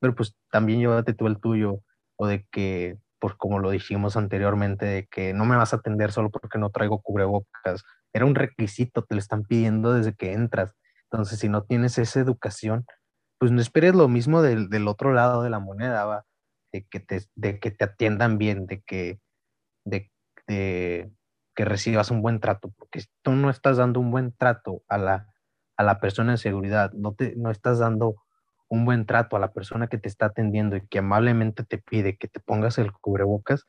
[0.00, 1.82] pero pues también llévate tú el tuyo,
[2.16, 6.12] o de que, pues como lo dijimos anteriormente, de que no me vas a atender
[6.12, 7.84] solo porque no traigo cubrebocas,
[8.14, 10.74] era un requisito, te lo están pidiendo desde que entras,
[11.10, 12.86] entonces si no tienes esa educación,
[13.38, 16.24] pues no esperes lo mismo del, del otro lado de la moneda, va
[16.76, 19.20] de que te, de que te atiendan bien, de que,
[19.84, 20.10] de,
[20.46, 25.34] que recibas un buen trato, porque tú no estás dando un buen trato a la,
[25.76, 28.16] a la persona de seguridad, no, te, no estás dando
[28.68, 32.16] un buen trato a la persona que te está atendiendo y que amablemente te pide
[32.16, 33.64] que te pongas el cubrebocas,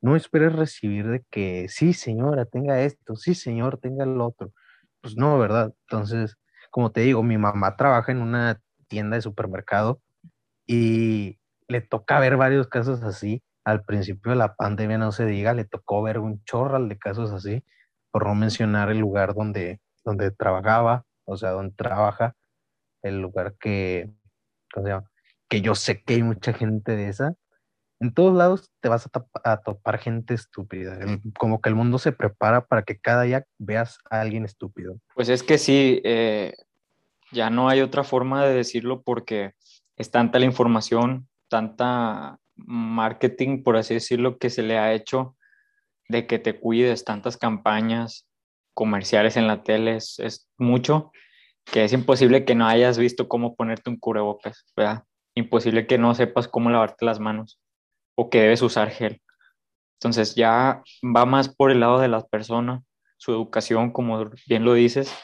[0.00, 4.52] no esperes recibir de que, sí, señora, tenga esto, sí, señor, tenga el otro.
[5.00, 5.72] Pues no, ¿verdad?
[5.88, 6.36] Entonces,
[6.70, 10.02] como te digo, mi mamá trabaja en una tienda de supermercado
[10.66, 13.42] y le toca ver varios casos así.
[13.64, 17.32] Al principio de la pandemia, no se diga, le tocó ver un chorral de casos
[17.32, 17.64] así,
[18.10, 22.34] por no mencionar el lugar donde, donde trabajaba, o sea, donde trabaja,
[23.02, 24.10] el lugar que,
[25.48, 27.34] que yo sé que hay mucha gente de esa.
[28.00, 29.08] En todos lados te vas
[29.44, 30.98] a, topar gente estúpida,
[31.38, 34.98] como que el mundo se prepara para que cada día veas a alguien estúpido.
[35.14, 36.54] Pues es que sí, eh,
[37.32, 39.54] ya no hay otra forma de decirlo porque
[39.96, 45.36] es tanta la información tanta marketing, por así decirlo, que se le ha hecho
[46.08, 48.26] de que te cuides, tantas campañas
[48.74, 51.12] comerciales en la tele, es, mucho,
[51.64, 55.04] que es imposible que no hayas visto cómo ponerte un cubrebocas, ¿verdad?
[55.36, 57.60] Imposible que no sepas cómo lavarte las manos
[58.16, 59.22] o que debes usar gel.
[60.00, 62.82] Entonces ya va más por el lado de las personas,
[63.16, 65.14] su educación, como bien lo dices,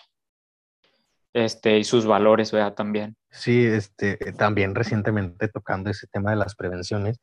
[1.35, 2.75] este, y sus valores, ¿verdad?
[2.75, 3.17] También.
[3.31, 7.21] Sí, este, también recientemente tocando ese tema de las prevenciones,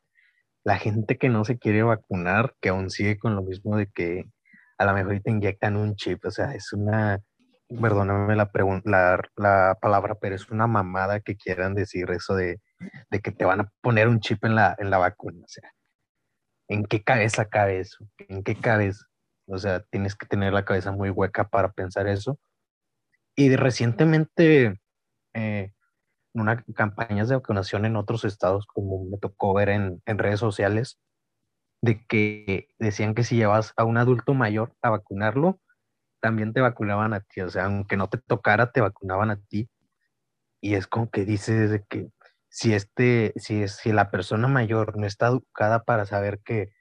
[0.63, 4.25] la gente que no se quiere vacunar, que aún sigue con lo mismo de que
[4.77, 7.19] a lo mejor te inyectan un chip, o sea, es una,
[7.69, 8.49] perdóname la,
[8.85, 12.59] la, la palabra, pero es una mamada que quieran decir eso de,
[13.09, 15.71] de, que te van a poner un chip en la, en la vacuna, o sea,
[16.69, 18.05] ¿en qué cabeza cabe eso?
[18.29, 19.05] ¿En qué cabeza?
[19.47, 22.37] O sea, tienes que tener la cabeza muy hueca para pensar eso.
[23.35, 24.79] Y recientemente,
[25.33, 25.71] eh,
[26.41, 31.00] unas campañas de vacunación en otros estados, como me tocó ver en, en redes sociales,
[31.82, 35.60] de que decían que si llevas a un adulto mayor a vacunarlo,
[36.21, 39.69] también te vacunaban a ti, o sea, aunque no te tocara, te vacunaban a ti.
[40.62, 42.10] Y es como que dices de que
[42.50, 46.71] si este, si, si la persona mayor no está educada para saber que,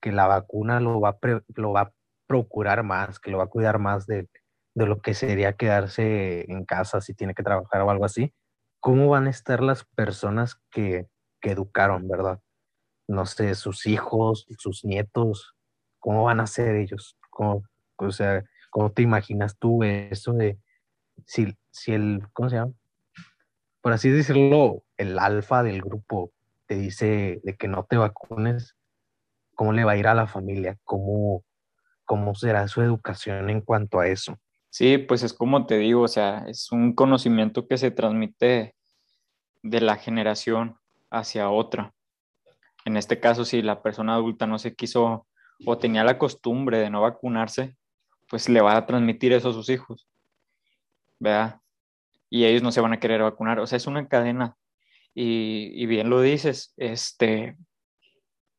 [0.00, 1.18] que la vacuna lo va,
[1.56, 1.92] lo va a
[2.28, 4.28] procurar más, que lo va a cuidar más de,
[4.74, 8.32] de lo que sería quedarse en casa si tiene que trabajar o algo así,
[8.88, 11.08] ¿cómo van a estar las personas que,
[11.42, 12.40] educaron, verdad?
[13.06, 15.54] No sé, sus hijos, sus nietos,
[15.98, 17.18] ¿cómo van a ser ellos?
[17.28, 17.64] ¿Cómo,
[17.96, 20.58] o sea, ¿Cómo te imaginas tú eso de
[21.26, 22.72] si, si el, ¿cómo se llama?
[23.82, 26.32] Por así decirlo, el alfa del grupo
[26.64, 28.74] te dice de que no te vacunes,
[29.54, 30.78] ¿cómo le va a ir a la familia?
[30.84, 31.44] ¿Cómo,
[32.06, 34.38] cómo será su educación en cuanto a eso?
[34.70, 38.76] Sí, pues es como te digo, o sea, es un conocimiento que se transmite
[39.62, 40.78] de la generación
[41.10, 41.92] hacia otra.
[42.84, 45.26] En este caso, si la persona adulta no se quiso
[45.66, 47.76] o tenía la costumbre de no vacunarse,
[48.28, 50.06] pues le va a transmitir eso a sus hijos,
[51.18, 51.60] ¿verdad?
[52.30, 54.56] Y ellos no se van a querer vacunar, o sea, es una cadena.
[55.14, 57.56] Y, bien lo dices, este,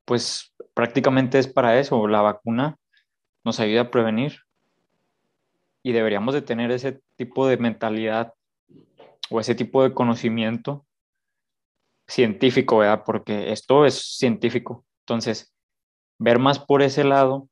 [0.03, 2.77] pues prácticamente es para eso, la vacuna
[3.45, 4.41] nos ayuda a prevenir
[5.81, 8.33] y deberíamos de tener ese tipo de mentalidad
[9.29, 10.85] o ese tipo de conocimiento
[12.09, 13.03] científico, ¿verdad?
[13.05, 14.85] Porque esto es científico.
[15.05, 15.53] Entonces,
[16.17, 17.47] ver más por ese lado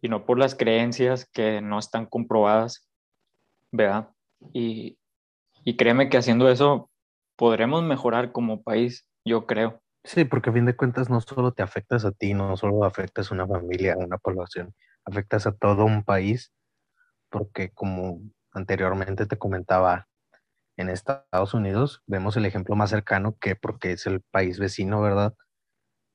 [0.00, 2.88] y no por las creencias que no están comprobadas,
[3.72, 4.10] ¿verdad?
[4.52, 4.98] Y,
[5.64, 6.90] y créeme que haciendo eso
[7.36, 9.82] podremos mejorar como país, yo creo.
[10.04, 13.30] Sí, porque a fin de cuentas no solo te afectas a ti, no solo afectas
[13.30, 14.72] a una familia, a una población,
[15.04, 16.52] afectas a todo un país,
[17.28, 18.20] porque como
[18.52, 20.06] anteriormente te comentaba,
[20.76, 25.34] en Estados Unidos vemos el ejemplo más cercano que porque es el país vecino, ¿verdad?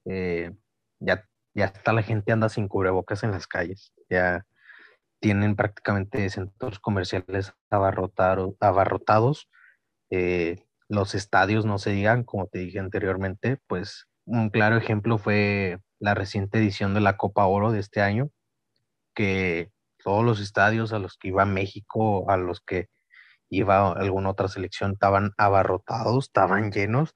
[0.06, 0.52] Eh,
[1.00, 4.46] ya ya está la gente anda sin cubrebocas en las calles, ya
[5.20, 9.50] tienen prácticamente centros comerciales abarrotados,
[10.10, 15.80] eh, los estadios no se digan, como te dije anteriormente, pues un claro ejemplo fue
[16.00, 18.30] la reciente edición de la Copa Oro de este año,
[19.14, 19.72] que
[20.04, 22.88] todos los estadios a los que iba México, a los que
[23.52, 27.16] iba alguna otra selección, estaban abarrotados, estaban llenos,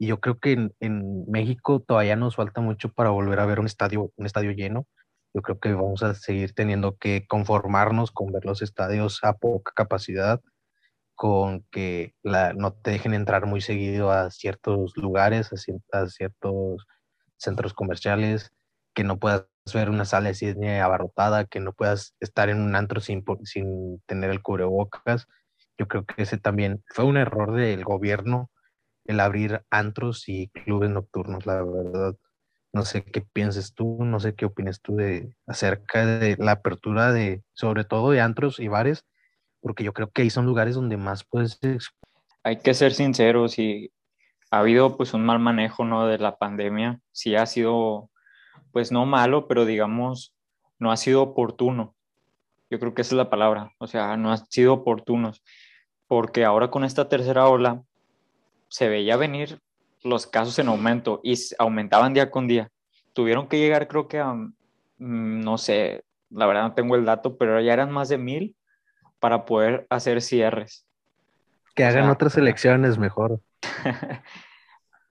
[0.00, 3.66] y yo creo que en, México todavía nos falta mucho para volver a ver un
[3.66, 4.86] estadio, un estadio lleno.
[5.34, 9.72] Yo creo que vamos a seguir teniendo que conformarnos con ver los estadios a poca
[9.76, 10.40] capacidad,
[11.14, 16.86] con que la, no te dejen entrar muy seguido a ciertos lugares, a, ciertos
[17.36, 18.52] centros comerciales,
[18.94, 22.74] que no puedas ver una sala de cine abarrotada, que no puedas estar en un
[22.74, 25.26] antro sin, sin tener el cubrebocas.
[25.80, 28.50] Yo creo que ese también fue un error del gobierno
[29.06, 32.16] el abrir antros y clubes nocturnos, la verdad.
[32.74, 37.12] No sé qué pienses tú, no sé qué opinas tú de acerca de la apertura
[37.12, 39.06] de, sobre todo de antros y bares,
[39.62, 41.58] porque yo creo que ahí son lugares donde más puedes.
[42.42, 43.90] Hay que ser sinceros y
[44.50, 46.06] ha habido pues un mal manejo, ¿no?
[46.06, 47.00] De la pandemia.
[47.10, 48.10] Sí ha sido,
[48.70, 50.34] pues no malo, pero digamos,
[50.78, 51.96] no ha sido oportuno.
[52.68, 53.72] Yo creo que esa es la palabra.
[53.78, 55.42] O sea, no ha sido oportunos.
[56.10, 57.84] Porque ahora con esta tercera ola,
[58.66, 59.60] se veía venir
[60.02, 62.68] los casos en aumento y aumentaban día con día.
[63.12, 64.50] Tuvieron que llegar, creo que a, mm,
[64.98, 68.56] no sé, la verdad no tengo el dato, pero ya eran más de mil
[69.20, 70.84] para poder hacer cierres.
[71.76, 73.38] Que hagan otras elecciones mejor.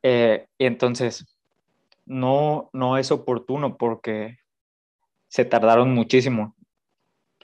[0.03, 1.25] eh, y entonces,
[2.05, 4.39] no, no es oportuno porque
[5.29, 6.57] se tardaron muchísimo.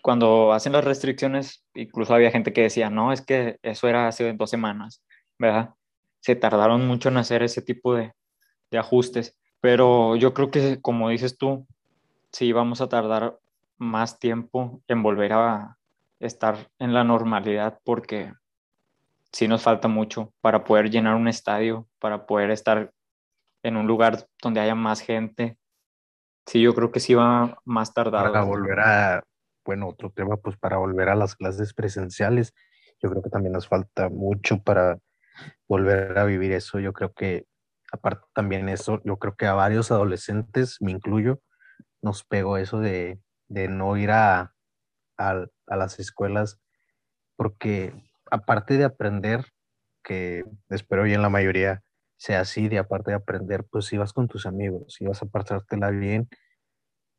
[0.06, 4.32] Cuando hacen las restricciones, incluso había gente que decía, no, es que eso era hace
[4.34, 5.03] dos semanas,
[5.39, 5.74] ¿verdad?
[6.26, 8.12] se tardaron mucho en hacer ese tipo de,
[8.76, 9.38] ajustes.
[9.62, 11.68] Pero yo creo que, como dices tú,
[12.32, 13.38] sí vamos a tardar
[13.78, 15.78] más tiempo en volver a
[16.20, 18.34] estar en la normalidad porque
[19.32, 22.91] sí nos falta mucho para poder llenar un estadio, para poder estar
[23.62, 25.60] en un lugar donde haya más gente.
[26.47, 28.34] Sí, yo creo que sí va más tardado.
[28.34, 29.24] Para volver a,
[29.66, 32.53] bueno, otro tema, pues para volver a las clases presenciales,
[33.01, 34.99] yo creo que también nos falta mucho para
[35.68, 36.80] volver a vivir eso.
[36.80, 37.45] Yo creo que,
[37.91, 41.41] aparte también eso, yo creo que a varios adolescentes, me incluyo,
[42.01, 44.53] nos pegó eso de, no ir a,
[45.18, 46.59] a, las escuelas,
[47.36, 47.93] porque
[48.32, 49.45] aparte de aprender,
[50.03, 51.82] que espero y en la mayoría
[52.18, 56.30] sea así, de aparte de aprender, pues ibas con tus amigos, ibas a pasártela bien,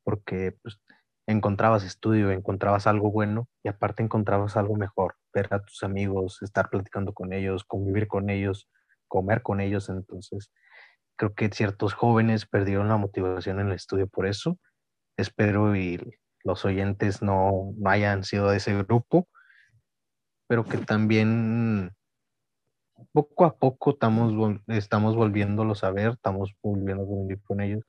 [0.05, 0.81] porque pues,
[1.27, 6.71] encontrabas estudio, encontrabas algo bueno y aparte encontrabas algo mejor, ver a tus amigos, estar
[6.71, 8.69] platicando con ellos, convivir con ellos,
[9.09, 9.89] comer con ellos.
[9.89, 10.53] Entonces,
[11.17, 14.59] creo que ciertos jóvenes perdieron la motivación en el estudio por eso.
[15.17, 16.01] Espero y
[16.45, 19.29] los oyentes no, no hayan sido de ese grupo,
[20.47, 21.91] pero que también
[23.13, 27.83] poco a poco estamos, estamos volviéndolos a ver, estamos volviendo a convivir con ellos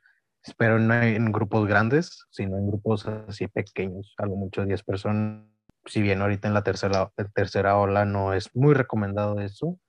[0.44, 5.46] Espero no en grupos grandes, sino en grupos así pequeños, a lo mucho 10 personas.
[5.86, 9.80] Si bien ahorita en la tercera, tercera ola no es muy recomendado eso,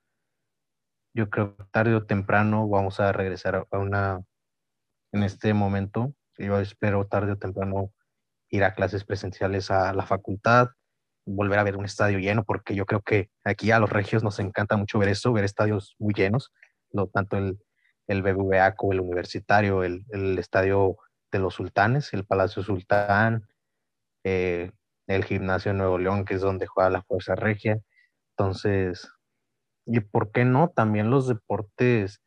[1.13, 4.21] yo creo que tarde o temprano vamos a regresar a una,
[5.11, 7.91] en este momento, yo espero tarde o temprano
[8.49, 10.69] ir a clases presenciales a la facultad,
[11.25, 14.39] volver a ver un estadio lleno, porque yo creo que aquí a los regios nos
[14.39, 16.51] encanta mucho ver eso, ver estadios muy llenos,
[16.91, 17.59] lo, tanto el,
[18.09, 20.03] el BBVA como el Universitario, el,
[20.39, 20.97] Estadio
[21.31, 23.47] de los Sultanes, el Palacio Sultán,
[24.23, 24.71] eh,
[25.05, 27.79] el Gimnasio Nuevo León, que es donde juega la Fuerza Regia.
[28.31, 29.07] Entonces,
[29.85, 30.69] ¿y por qué no?
[30.69, 32.21] También los deportes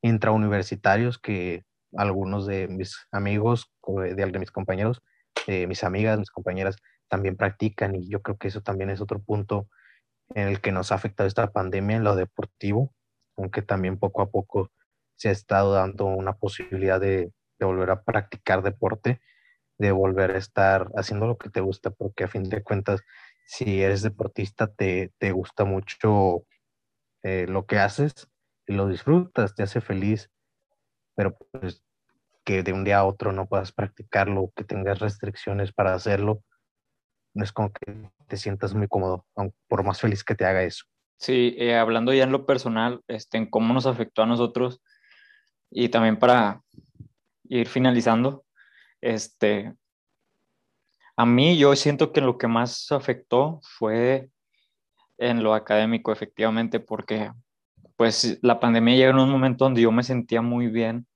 [0.00, 1.64] intrauniversitarios que
[1.94, 5.02] algunos de mis amigos, de, mis compañeros,
[5.46, 6.76] mis amigas, mis compañeras,
[7.08, 9.68] también practican y yo creo que eso también es otro punto
[10.34, 12.94] en el que nos ha afectado esta pandemia en lo deportivo,
[13.36, 14.70] aunque también poco a poco
[15.16, 19.20] se ha estado dando una posibilidad de, volver a practicar deporte,
[19.78, 23.02] de volver a estar haciendo lo que te gusta, porque a fin de cuentas,
[23.46, 26.44] si eres deportista, te, gusta mucho
[27.22, 28.28] eh, lo que haces
[28.66, 30.30] y lo disfrutas, te hace feliz,
[31.14, 31.82] pero pues
[32.44, 36.42] que de un día a otro no puedas practicarlo, que tengas restricciones para hacerlo,
[37.34, 39.26] no es como que te sientas muy cómodo,
[39.68, 40.84] por más feliz que te haga eso.
[41.18, 44.82] Sí, eh, hablando ya en lo personal, este, en cómo nos afectó a nosotros,
[45.78, 46.62] y también para
[47.50, 48.46] ir finalizando,
[49.02, 49.74] este,
[51.14, 54.30] a mí yo siento que lo que más afectó fue
[55.18, 57.30] en lo académico, efectivamente, porque
[57.94, 61.06] pues la pandemia llegó en un momento donde yo me sentía muy bien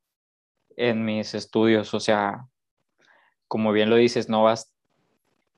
[0.77, 2.47] en mis estudios, o sea,
[3.49, 4.75] como bien lo dices, no vas,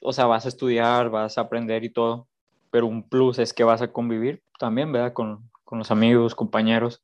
[0.00, 2.28] o sea, vas a estudiar, vas a aprender y todo,
[2.70, 5.12] pero un plus es que vas a convivir también, ¿verdad?
[5.12, 7.02] Con, con los amigos, compañeros.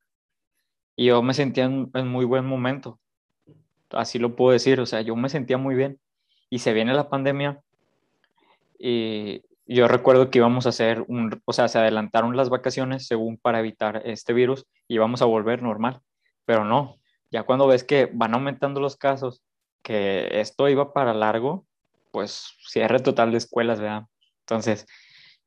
[0.99, 2.99] Y yo me sentía en, muy buen momento,
[3.91, 6.01] así lo puedo decir, o sea, yo me sentía muy bien.
[6.51, 7.63] Y se viene la pandemia
[8.81, 13.37] y yo recuerdo que íbamos a hacer un, o sea, se adelantaron las vacaciones según
[13.37, 16.01] para evitar este virus y íbamos a volver normal,
[16.45, 16.97] pero no,
[17.31, 19.45] ya cuando ves que van aumentando los casos,
[19.85, 21.65] que esto iba para largo,
[22.11, 24.07] pues cierre total de escuelas, ¿verdad?
[24.41, 24.85] Entonces,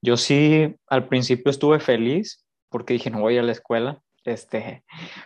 [0.02, 4.84] yo sí al principio estuve feliz porque dije, no voy a la escuela, este,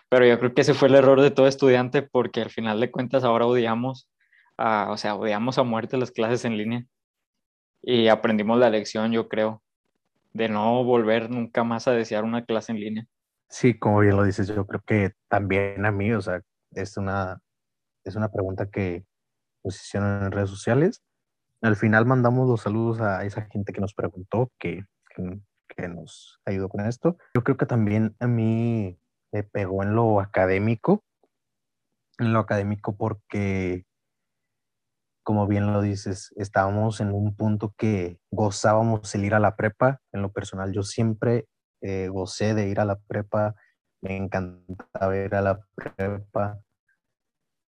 [0.10, 2.92] pero yo creo que ese fue el error de todo estudiante porque al final de
[2.92, 4.10] cuentas ahora odiamos,
[4.58, 6.86] a, o sea, odiamos a muerte las clases en línea
[7.82, 9.62] y aprendimos la lección, yo creo,
[10.34, 13.08] de no volver nunca más a desear una clase en línea.
[13.50, 16.42] Sí, como bien lo dices, yo creo que también a mí, o sea,
[16.72, 17.40] es una,
[18.04, 19.06] es una pregunta que
[19.64, 21.04] nos hicieron en redes sociales.
[21.62, 24.84] Al final mandamos los saludos a esa gente que nos preguntó, que,
[25.16, 27.18] que que nos ayudó con esto.
[27.34, 29.00] Yo creo que también a mí
[29.32, 31.04] me pegó en lo académico,
[32.20, 33.86] en lo académico porque,
[35.24, 40.02] como bien lo dices, estábamos en un punto que gozábamos el ir a la prepa.
[40.12, 41.48] En lo personal, yo siempre
[41.82, 43.56] eh, gocé de ir a la prepa,
[44.02, 46.60] me encantaba ir a la prepa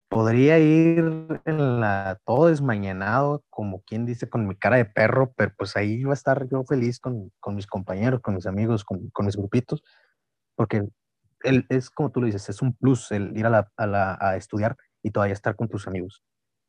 [0.10, 1.00] podría ir
[1.46, 5.94] en la, todo desmañanado, como quien dice, con mi cara de perro, pero pues ahí
[5.94, 9.84] iba a estar yo feliz con, mis compañeros, con mis amigos, con, mis grupitos,
[10.56, 10.88] porque
[11.44, 14.76] él, es como tú lo dices, es un plus el ir a, la, a, estudiar
[15.04, 16.24] y todavía estar con tus amigos.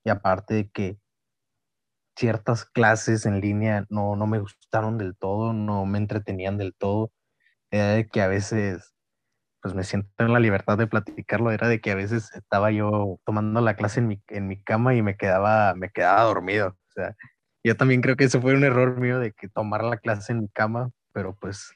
[0.05, 0.99] Y aparte de que
[2.17, 7.11] ciertas clases en línea no, no me gustaron del todo, no me entretenían del todo,
[7.71, 8.95] de que a veces
[9.63, 13.19] pues me siento en la libertad de platicarlo, era de que a veces estaba yo
[13.25, 16.69] tomando la clase en mi, en mi cama y me quedaba, me quedaba dormido.
[16.69, 17.15] O sea,
[17.63, 20.41] yo también creo que eso fue un error mío de que tomar la clase en
[20.41, 21.73] mi cama, pero pues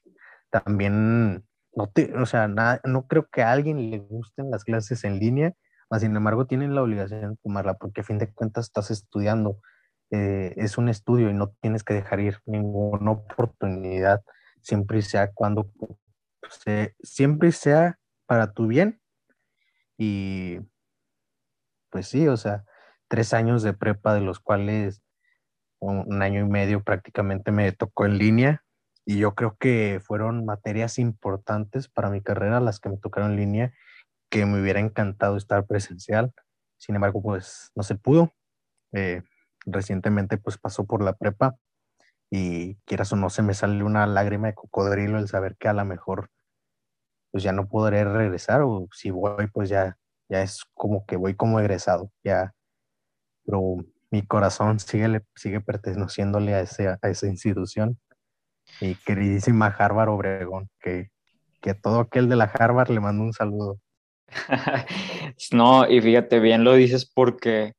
[0.51, 5.05] también, no te, o sea, nada, no creo que a alguien le gusten las clases
[5.05, 5.53] en línea,
[5.91, 9.59] mas sin embargo tienen la obligación de tomarla porque a fin de cuentas estás estudiando.
[10.11, 14.23] Eh, es un estudio y no tienes que dejar ir ninguna oportunidad,
[14.63, 15.71] siempre sea cuando
[17.03, 19.01] siempre sea para tu bien.
[19.97, 20.59] Y
[21.91, 22.65] pues sí, o sea,
[23.09, 25.03] tres años de prepa de los cuales
[25.81, 28.65] un, año y medio prácticamente me tocó en línea
[29.05, 33.37] y yo creo que fueron materias importantes para mi carrera las que me tocaron en
[33.37, 33.73] línea,
[34.31, 36.33] que me hubiera encantado estar presencial.
[36.79, 38.33] Sin embargo, pues no se pudo.
[38.93, 39.23] Eh,
[39.67, 41.57] recientemente pues pasó por la prepa
[42.31, 45.73] y quieras o no se me sale una lágrima de cocodrilo el saber que a
[45.73, 46.31] lo mejor
[47.35, 51.35] pues ya no podré regresar o si voy pues ya, ya es como que voy
[51.35, 52.55] como egresado, ya,
[53.45, 53.79] pero
[54.13, 57.99] mi corazón sigue, sigue perteneciéndole a, ese, a esa institución.
[58.81, 61.11] Mi queridísima Harvard Obregón, que,
[61.61, 63.81] que todo aquel de la Harvard le mando un saludo.
[65.51, 67.73] no, y fíjate, bien lo dices porque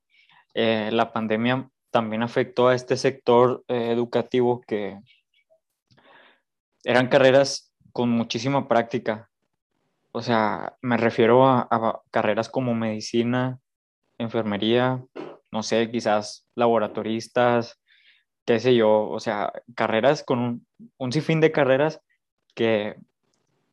[0.53, 4.99] eh, la pandemia también afectó a este sector eh, educativo que
[6.83, 9.29] eran carreras con muchísima práctica.
[10.15, 13.59] O sea, me refiero a, carreras como medicina,
[14.17, 15.03] enfermería,
[15.51, 17.81] no sé, quizás laboratoristas,
[18.45, 20.65] qué sé yo, o sea, carreras con
[20.99, 21.99] un, sinfín de carreras
[22.55, 22.95] que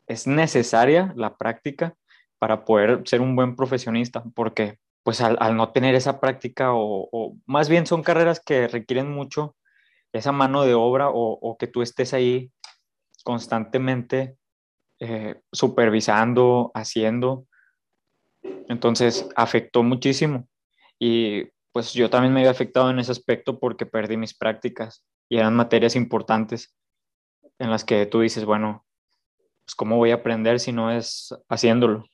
[0.09, 1.95] es necesaria la práctica
[2.40, 7.68] para poder ser un buen profesionista, porque pues al, no tener esa práctica o, más
[7.68, 9.55] bien son carreras que requieren mucho
[10.12, 12.51] esa mano de obra o que tú estés ahí
[13.22, 14.38] constantemente
[15.05, 17.48] eh, supervisando, haciendo.
[18.68, 20.46] Entonces afectó muchísimo.
[20.96, 25.38] Y pues yo también me había afectado en ese aspecto porque perdí mis prácticas y
[25.38, 26.76] eran materias importantes
[27.59, 28.86] en las que tú dices, bueno,
[29.64, 32.05] pues cómo voy a aprender si no es haciéndolo,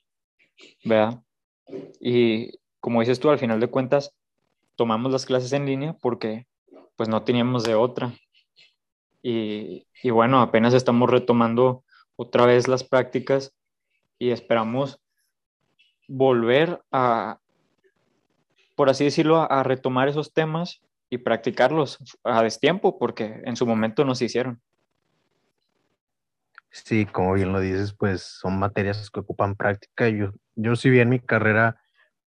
[0.83, 1.23] ¿verdad?
[2.01, 4.17] Y como dices tú, al final de cuentas,
[4.77, 6.47] tomamos las clases en línea porque
[6.97, 8.15] pues no teníamos de otra.
[9.23, 11.85] Y, y bueno, apenas estamos retomando
[12.19, 13.55] otra vez las prácticas
[14.19, 15.01] y esperamos
[16.09, 17.39] volver a,
[18.75, 24.05] por así decirlo, a retomar esos temas y practicarlos a destiempo, porque en su momento
[24.05, 24.61] nos hicieron.
[26.71, 30.09] Sí, como bien lo dices, pues son materias que ocupan práctica.
[30.09, 31.81] Yo, yo si bien mi carrera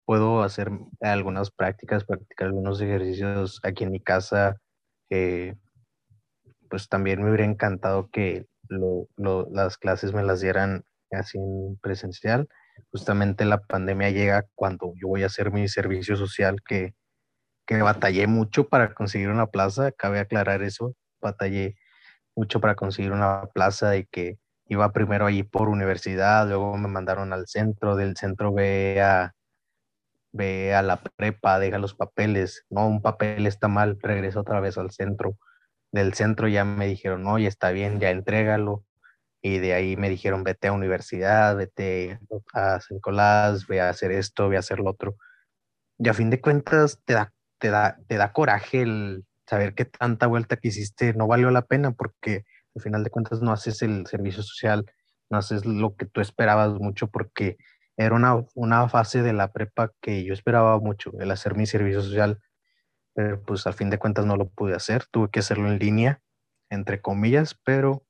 [0.04, 0.68] puedo hacer
[1.00, 4.60] algunas prácticas, practicar algunos ejercicios aquí en mi casa,
[5.10, 5.54] eh,
[6.68, 12.48] pues también me hubiera encantado que las clases me las dieran así en presencial.
[12.90, 16.94] Justamente la pandemia llega cuando yo voy a hacer mi servicio social, que,
[17.66, 21.76] que batallé mucho para conseguir una plaza, cabe aclarar eso, batallé
[22.34, 24.38] mucho para conseguir una plaza y que
[24.68, 29.32] iba primero allí por universidad, luego me mandaron al centro, del centro ve a,
[30.32, 34.76] ve a la prepa, deja los papeles, no, un papel está mal, regresa otra vez
[34.76, 35.38] al centro
[35.92, 38.84] del centro ya me dijeron, no, ya está bien, ya entrégalo.
[39.42, 42.18] Y de ahí me dijeron, vete a universidad, vete
[42.52, 45.16] a San Nicolás, ve a hacer esto, ve a hacer lo otro.
[45.98, 49.84] Y a fin de cuentas te da, te da, te da coraje el saber que
[49.84, 53.82] tanta vuelta que hiciste no valió la pena porque al final de cuentas no haces
[53.82, 54.84] el servicio social,
[55.30, 57.56] no haces lo que tú esperabas mucho porque
[57.96, 62.02] era una, una fase de la prepa que yo esperaba mucho, el hacer mi servicio
[62.02, 62.40] social
[63.16, 66.20] pero pues al fin de cuentas no lo pude hacer, tuve que hacerlo en línea,
[66.68, 68.04] entre comillas, pero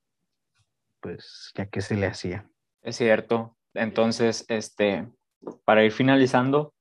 [1.01, 2.51] pues ya que se le hacía.
[2.83, 3.57] Es cierto.
[3.75, 5.09] Entonces, este,
[5.65, 6.75] para ir finalizando,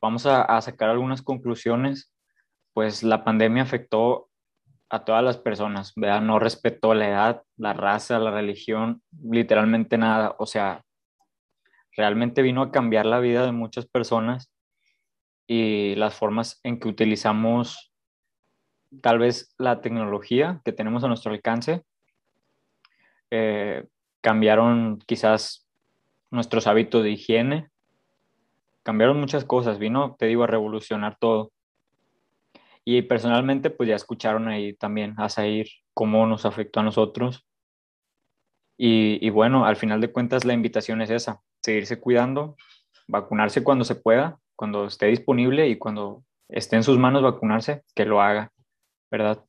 [0.00, 2.12] vamos a, sacar algunas conclusiones.
[2.72, 4.28] Pues la pandemia afectó
[4.90, 6.20] a todas las personas, ¿verdad?
[6.20, 10.34] No respetó la edad, la raza, la religión, literalmente nada.
[10.40, 10.82] O sea,
[11.96, 14.50] realmente vino a cambiar la vida de muchas personas
[15.48, 17.90] y las formas en que utilizamos
[19.00, 21.82] tal vez la tecnología que tenemos a nuestro alcance.
[23.30, 23.86] Eh,
[24.20, 25.66] cambiaron quizás
[26.30, 27.70] nuestros hábitos de higiene,
[28.82, 31.50] cambiaron muchas cosas, vino, te digo, a revolucionar todo.
[32.84, 37.46] Y personalmente, pues ya escucharon ahí también a Zair cómo nos afectó a nosotros.
[38.76, 42.54] Y bueno, al final de cuentas la invitación es esa, seguirse cuidando,
[43.08, 48.04] vacunarse cuando se pueda, cuando esté disponible y cuando esté en sus manos vacunarse, que
[48.04, 48.50] lo haga,
[49.08, 49.44] ¿verdad?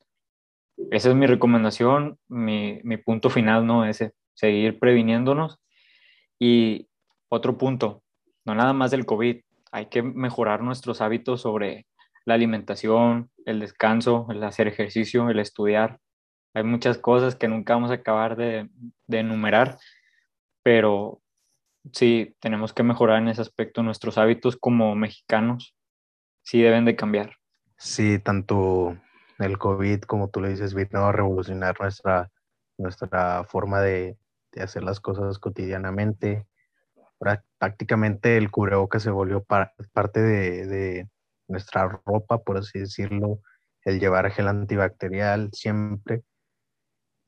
[0.92, 3.84] Esa es mi recomendación, mi, mi punto final, ¿no?
[3.84, 5.58] Ese, seguir previniéndonos
[6.38, 6.88] y,
[7.28, 8.02] otro punto,
[8.44, 9.40] no nada más del COVID,
[9.72, 11.86] hay que mejorar nuestros hábitos sobre
[12.24, 15.98] la alimentación, el descanso, el hacer ejercicio, el estudiar.
[16.54, 18.68] Hay muchas cosas que nunca vamos a acabar de,
[19.06, 19.78] de enumerar,
[20.62, 21.20] pero
[21.92, 23.82] sí, tenemos que mejorar en ese aspecto.
[23.82, 25.74] Nuestros hábitos como mexicanos
[26.42, 27.36] sí deben de cambiar.
[27.76, 28.96] Sí, tanto
[29.38, 32.30] el COVID, como tú le dices, vino a revolucionar nuestra,
[32.76, 34.18] nuestra forma de,
[34.52, 36.46] de hacer las cosas cotidianamente.
[37.58, 41.08] Prácticamente el cubrebocas se volvió parte de, de,
[41.48, 43.40] nuestra ropa, por así decirlo,
[43.84, 46.22] el llevar gel antibacterial siempre.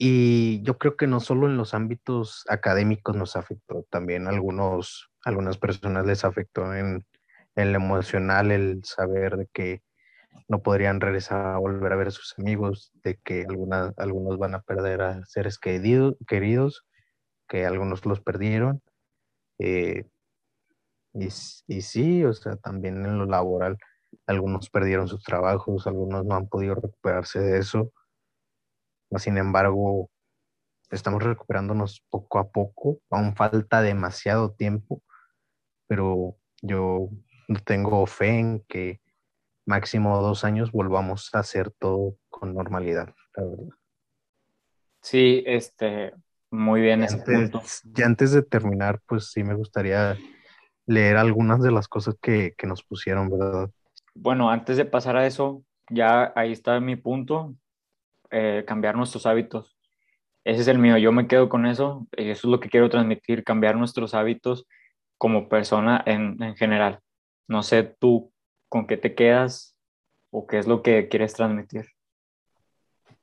[0.04, 5.58] Y yo creo que no solo en los ámbitos académicos nos afectó, también algunos, algunas
[5.58, 7.06] personas les afectó en,
[7.54, 9.84] en lo emocional el saber de que
[10.48, 14.56] no podrían regresar a volver a ver a sus amigos, de que algunas, algunos van
[14.56, 16.84] a perder a seres queridos, queridos
[17.48, 18.82] que algunos los perdieron.
[19.60, 20.02] Eh,
[21.14, 21.26] y,
[21.68, 23.78] y, sí, o sea, también en lo laboral,
[24.26, 27.92] algunos perdieron sus trabajos, algunos no han podido recuperarse de eso.
[29.18, 30.10] Sin embargo,
[30.90, 35.02] estamos recuperándonos poco a poco, aún falta demasiado tiempo,
[35.86, 37.08] pero yo
[37.64, 39.00] tengo fe en que
[39.66, 43.68] máximo dos años volvamos a hacer todo con normalidad, la verdad.
[45.00, 46.14] Sí, este,
[46.50, 47.62] muy bien ese antes, punto.
[47.96, 50.16] Y antes de terminar, pues sí me gustaría
[50.86, 53.70] leer algunas de las cosas que, que nos pusieron, ¿verdad?
[54.14, 57.54] Bueno, antes de pasar a eso, ya ahí está mi punto,
[58.32, 59.76] eh, cambiar nuestros hábitos.
[60.44, 62.90] Ese es el mío, yo me quedo con eso, y eso es lo que quiero
[62.90, 64.66] transmitir, cambiar nuestros hábitos
[65.16, 66.98] como persona en, en general.
[67.46, 68.32] No sé tú
[68.68, 69.76] con qué te quedas
[70.30, 71.86] o qué es lo que quieres transmitir.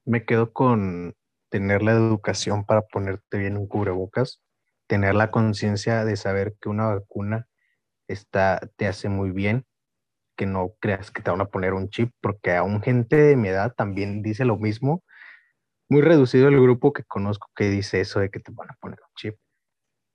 [0.06, 1.16] Me quedo con
[1.50, 4.42] tener la educación para ponerte bien un cubrebocas,
[4.88, 7.48] tener la conciencia de saber que una vacuna
[8.08, 9.66] está, te hace muy bien,
[10.40, 13.50] que no creas que te van a poner un chip, porque aún gente de mi
[13.50, 15.04] edad también dice lo mismo.
[15.90, 19.00] Muy reducido el grupo que conozco que dice eso de que te van a poner
[19.02, 19.36] un chip,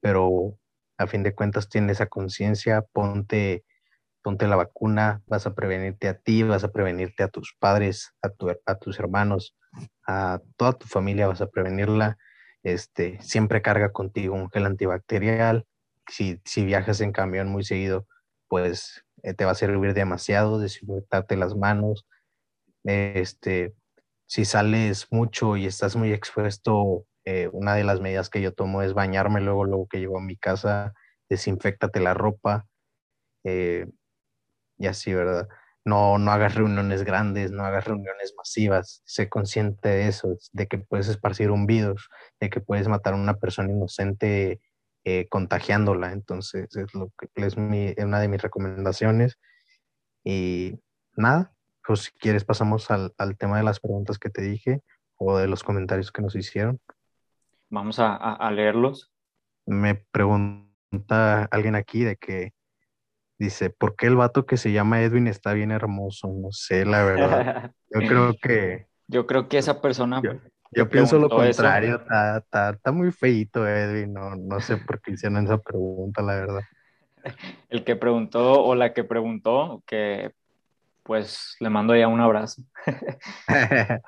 [0.01, 0.57] pero
[0.97, 3.65] a fin de cuentas tiene esa conciencia, ponte
[4.23, 8.31] ponte la vacuna, vas a prevenirte a ti, vas a prevenirte a tus padres, a,
[8.65, 9.55] a tus hermanos,
[10.07, 12.17] a toda tu familia, vas a prevenirla.
[12.63, 15.67] Este, siempre carga contigo un gel antibacterial.
[16.09, 18.07] Si, si viajas en camión muy seguido,
[18.49, 22.07] pues eh, te va a servir demasiado desinfectarte las manos.
[22.85, 23.75] Este,
[24.27, 28.83] si sales mucho y estás muy expuesto, eh, una de las medidas que yo tomo
[28.83, 30.93] es bañarme luego, luego que llego a mi casa,
[31.31, 32.67] desinfectate la ropa.
[33.45, 33.87] Eh,
[34.79, 35.49] y así, ¿verdad?
[35.87, 40.79] No, no hagas reuniones grandes, no hagas reuniones masivas, sé consciente de eso, de que
[40.79, 42.09] puedes esparcir un virus,
[42.41, 44.61] de que puedes matar a una persona inocente
[45.05, 49.39] eh, contagiándola, entonces es, lo que, es, mi, una de mis recomendaciones.
[50.25, 50.81] Y
[51.17, 51.53] nada,
[51.87, 54.83] pues si quieres pasamos al, al, tema de las preguntas que te dije
[55.17, 56.81] o de los comentarios que nos hicieron.
[57.69, 59.13] Vamos a, a, a leerlos.
[59.67, 62.53] Me pregunta alguien aquí de que
[63.39, 66.29] Dice, ¿por qué el vato que se llama Edwin está bien hermoso?
[66.29, 67.73] No sé, la verdad.
[67.91, 68.87] Yo creo que...
[69.09, 70.23] Yo creo que esa persona...
[70.75, 75.13] Yo, pienso lo contrario, está, está, está, muy feito Edwin, no, no sé por qué
[75.13, 76.63] hicieron esa pregunta, la verdad.
[77.69, 80.33] El que preguntó o la que preguntó, que
[81.03, 82.63] pues le mando ya un abrazo.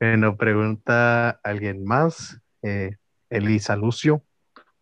[0.00, 2.96] bueno, pregunta alguien más, eh,
[3.28, 4.22] Elisa Lucio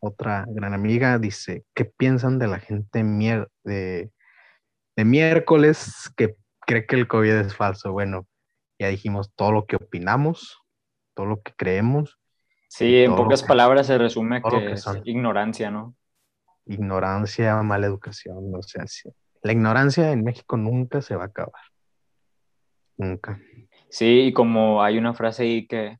[0.01, 4.11] otra gran amiga, dice, ¿qué piensan de la gente mier de,
[4.97, 7.93] de miércoles que cree que el COVID es falso?
[7.93, 8.26] Bueno,
[8.79, 10.61] ya dijimos todo lo que opinamos,
[11.19, 12.16] todo lo que creemos.
[12.69, 15.97] Sí, en pocas que, palabras se resume que, que es ignorancia, ¿no?
[16.64, 19.09] Ignorancia, mala educación, o sea, sí.
[19.43, 21.61] la ignorancia en México nunca se va a acabar.
[22.99, 23.41] Nunca.
[23.91, 25.99] Sí, y como hay una frase ahí que,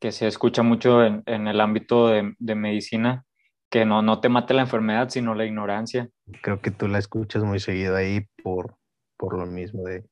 [0.00, 3.26] que se escucha mucho en, en el ámbito de, de, medicina,
[3.68, 6.08] que no, no te mate la enfermedad, sino la ignorancia.
[6.40, 8.78] Creo que tú la escuchas muy seguido ahí por,
[9.18, 10.06] por lo mismo de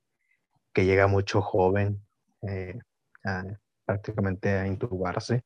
[0.75, 2.05] que llega mucho joven
[2.43, 2.79] eh,
[3.25, 3.45] a,
[3.85, 5.45] prácticamente a intubarse,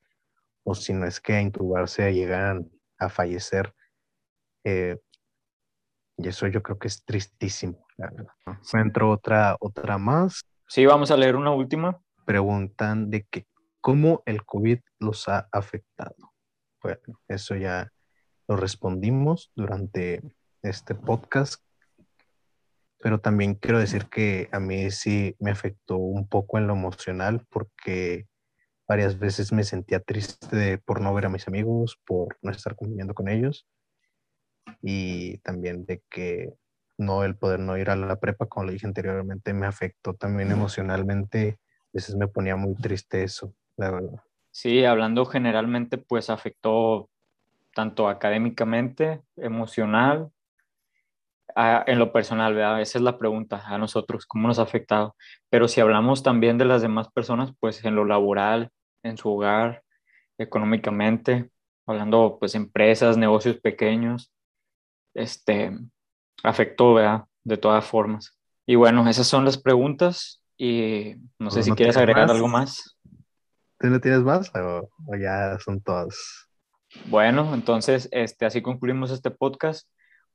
[0.64, 3.74] o si no es que a intubarse llegan a fallecer.
[4.64, 4.98] Eh,
[6.16, 8.32] y eso yo creo que es tristísimo, la verdad.
[8.46, 10.44] Encuentro otra, otra más.
[10.66, 12.00] Sí, vamos a leer una última.
[12.24, 13.46] Preguntan de que
[13.80, 16.34] cómo el COVID los ha afectado.
[16.82, 17.90] Bueno, eso ya
[18.46, 20.22] lo respondimos durante
[20.62, 21.62] este podcast,
[22.98, 27.46] pero también quiero decir que a mí sí me afectó un poco en lo emocional
[27.48, 28.27] porque
[28.88, 33.14] varias veces me sentía triste por no ver a mis amigos, por no estar conviviendo
[33.14, 33.66] con ellos.
[34.82, 36.54] y también de que
[36.98, 40.50] no el poder no ir a la prepa, como lo dije anteriormente, me afectó también
[40.50, 41.58] emocionalmente.
[41.60, 44.20] A veces me ponía muy triste eso, la verdad.
[44.50, 47.08] Sí, hablando generalmente, pues afectó
[47.74, 50.30] tanto académicamente, emocional,
[51.54, 52.80] en lo personal, ¿verdad?
[52.80, 55.16] Esa es la pregunta a nosotros, ¿cómo nos ha afectado?
[55.48, 58.70] Pero si hablamos también de las demás personas, pues en lo laboral,
[59.02, 59.82] en su hogar,
[60.38, 61.50] económicamente,
[61.86, 64.32] hablando pues empresas, negocios pequeños,
[65.14, 65.76] este,
[66.42, 67.24] afectó, ¿verdad?
[67.44, 68.38] De todas formas.
[68.66, 72.96] Y bueno, esas son las preguntas y no sé si quieres agregar algo más.
[73.78, 74.88] ¿Tú no tienes más o,
[75.18, 76.48] ya son todas?
[77.06, 79.88] Bueno, entonces, este, así concluimos este podcast.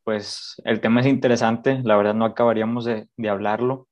[0.04, 3.88] Pues el tema es interesante, la verdad no acabaríamos de, de hablarlo.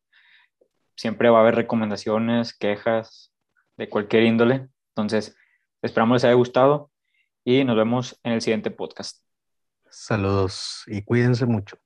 [0.97, 3.30] Siempre va a haber recomendaciones, quejas
[3.81, 4.69] de cualquier índole.
[4.95, 5.35] Entonces,
[5.81, 6.91] esperamos les haya gustado
[7.43, 9.25] y nos vemos en el siguiente podcast.
[9.89, 11.77] Saludos y cuídense mucho.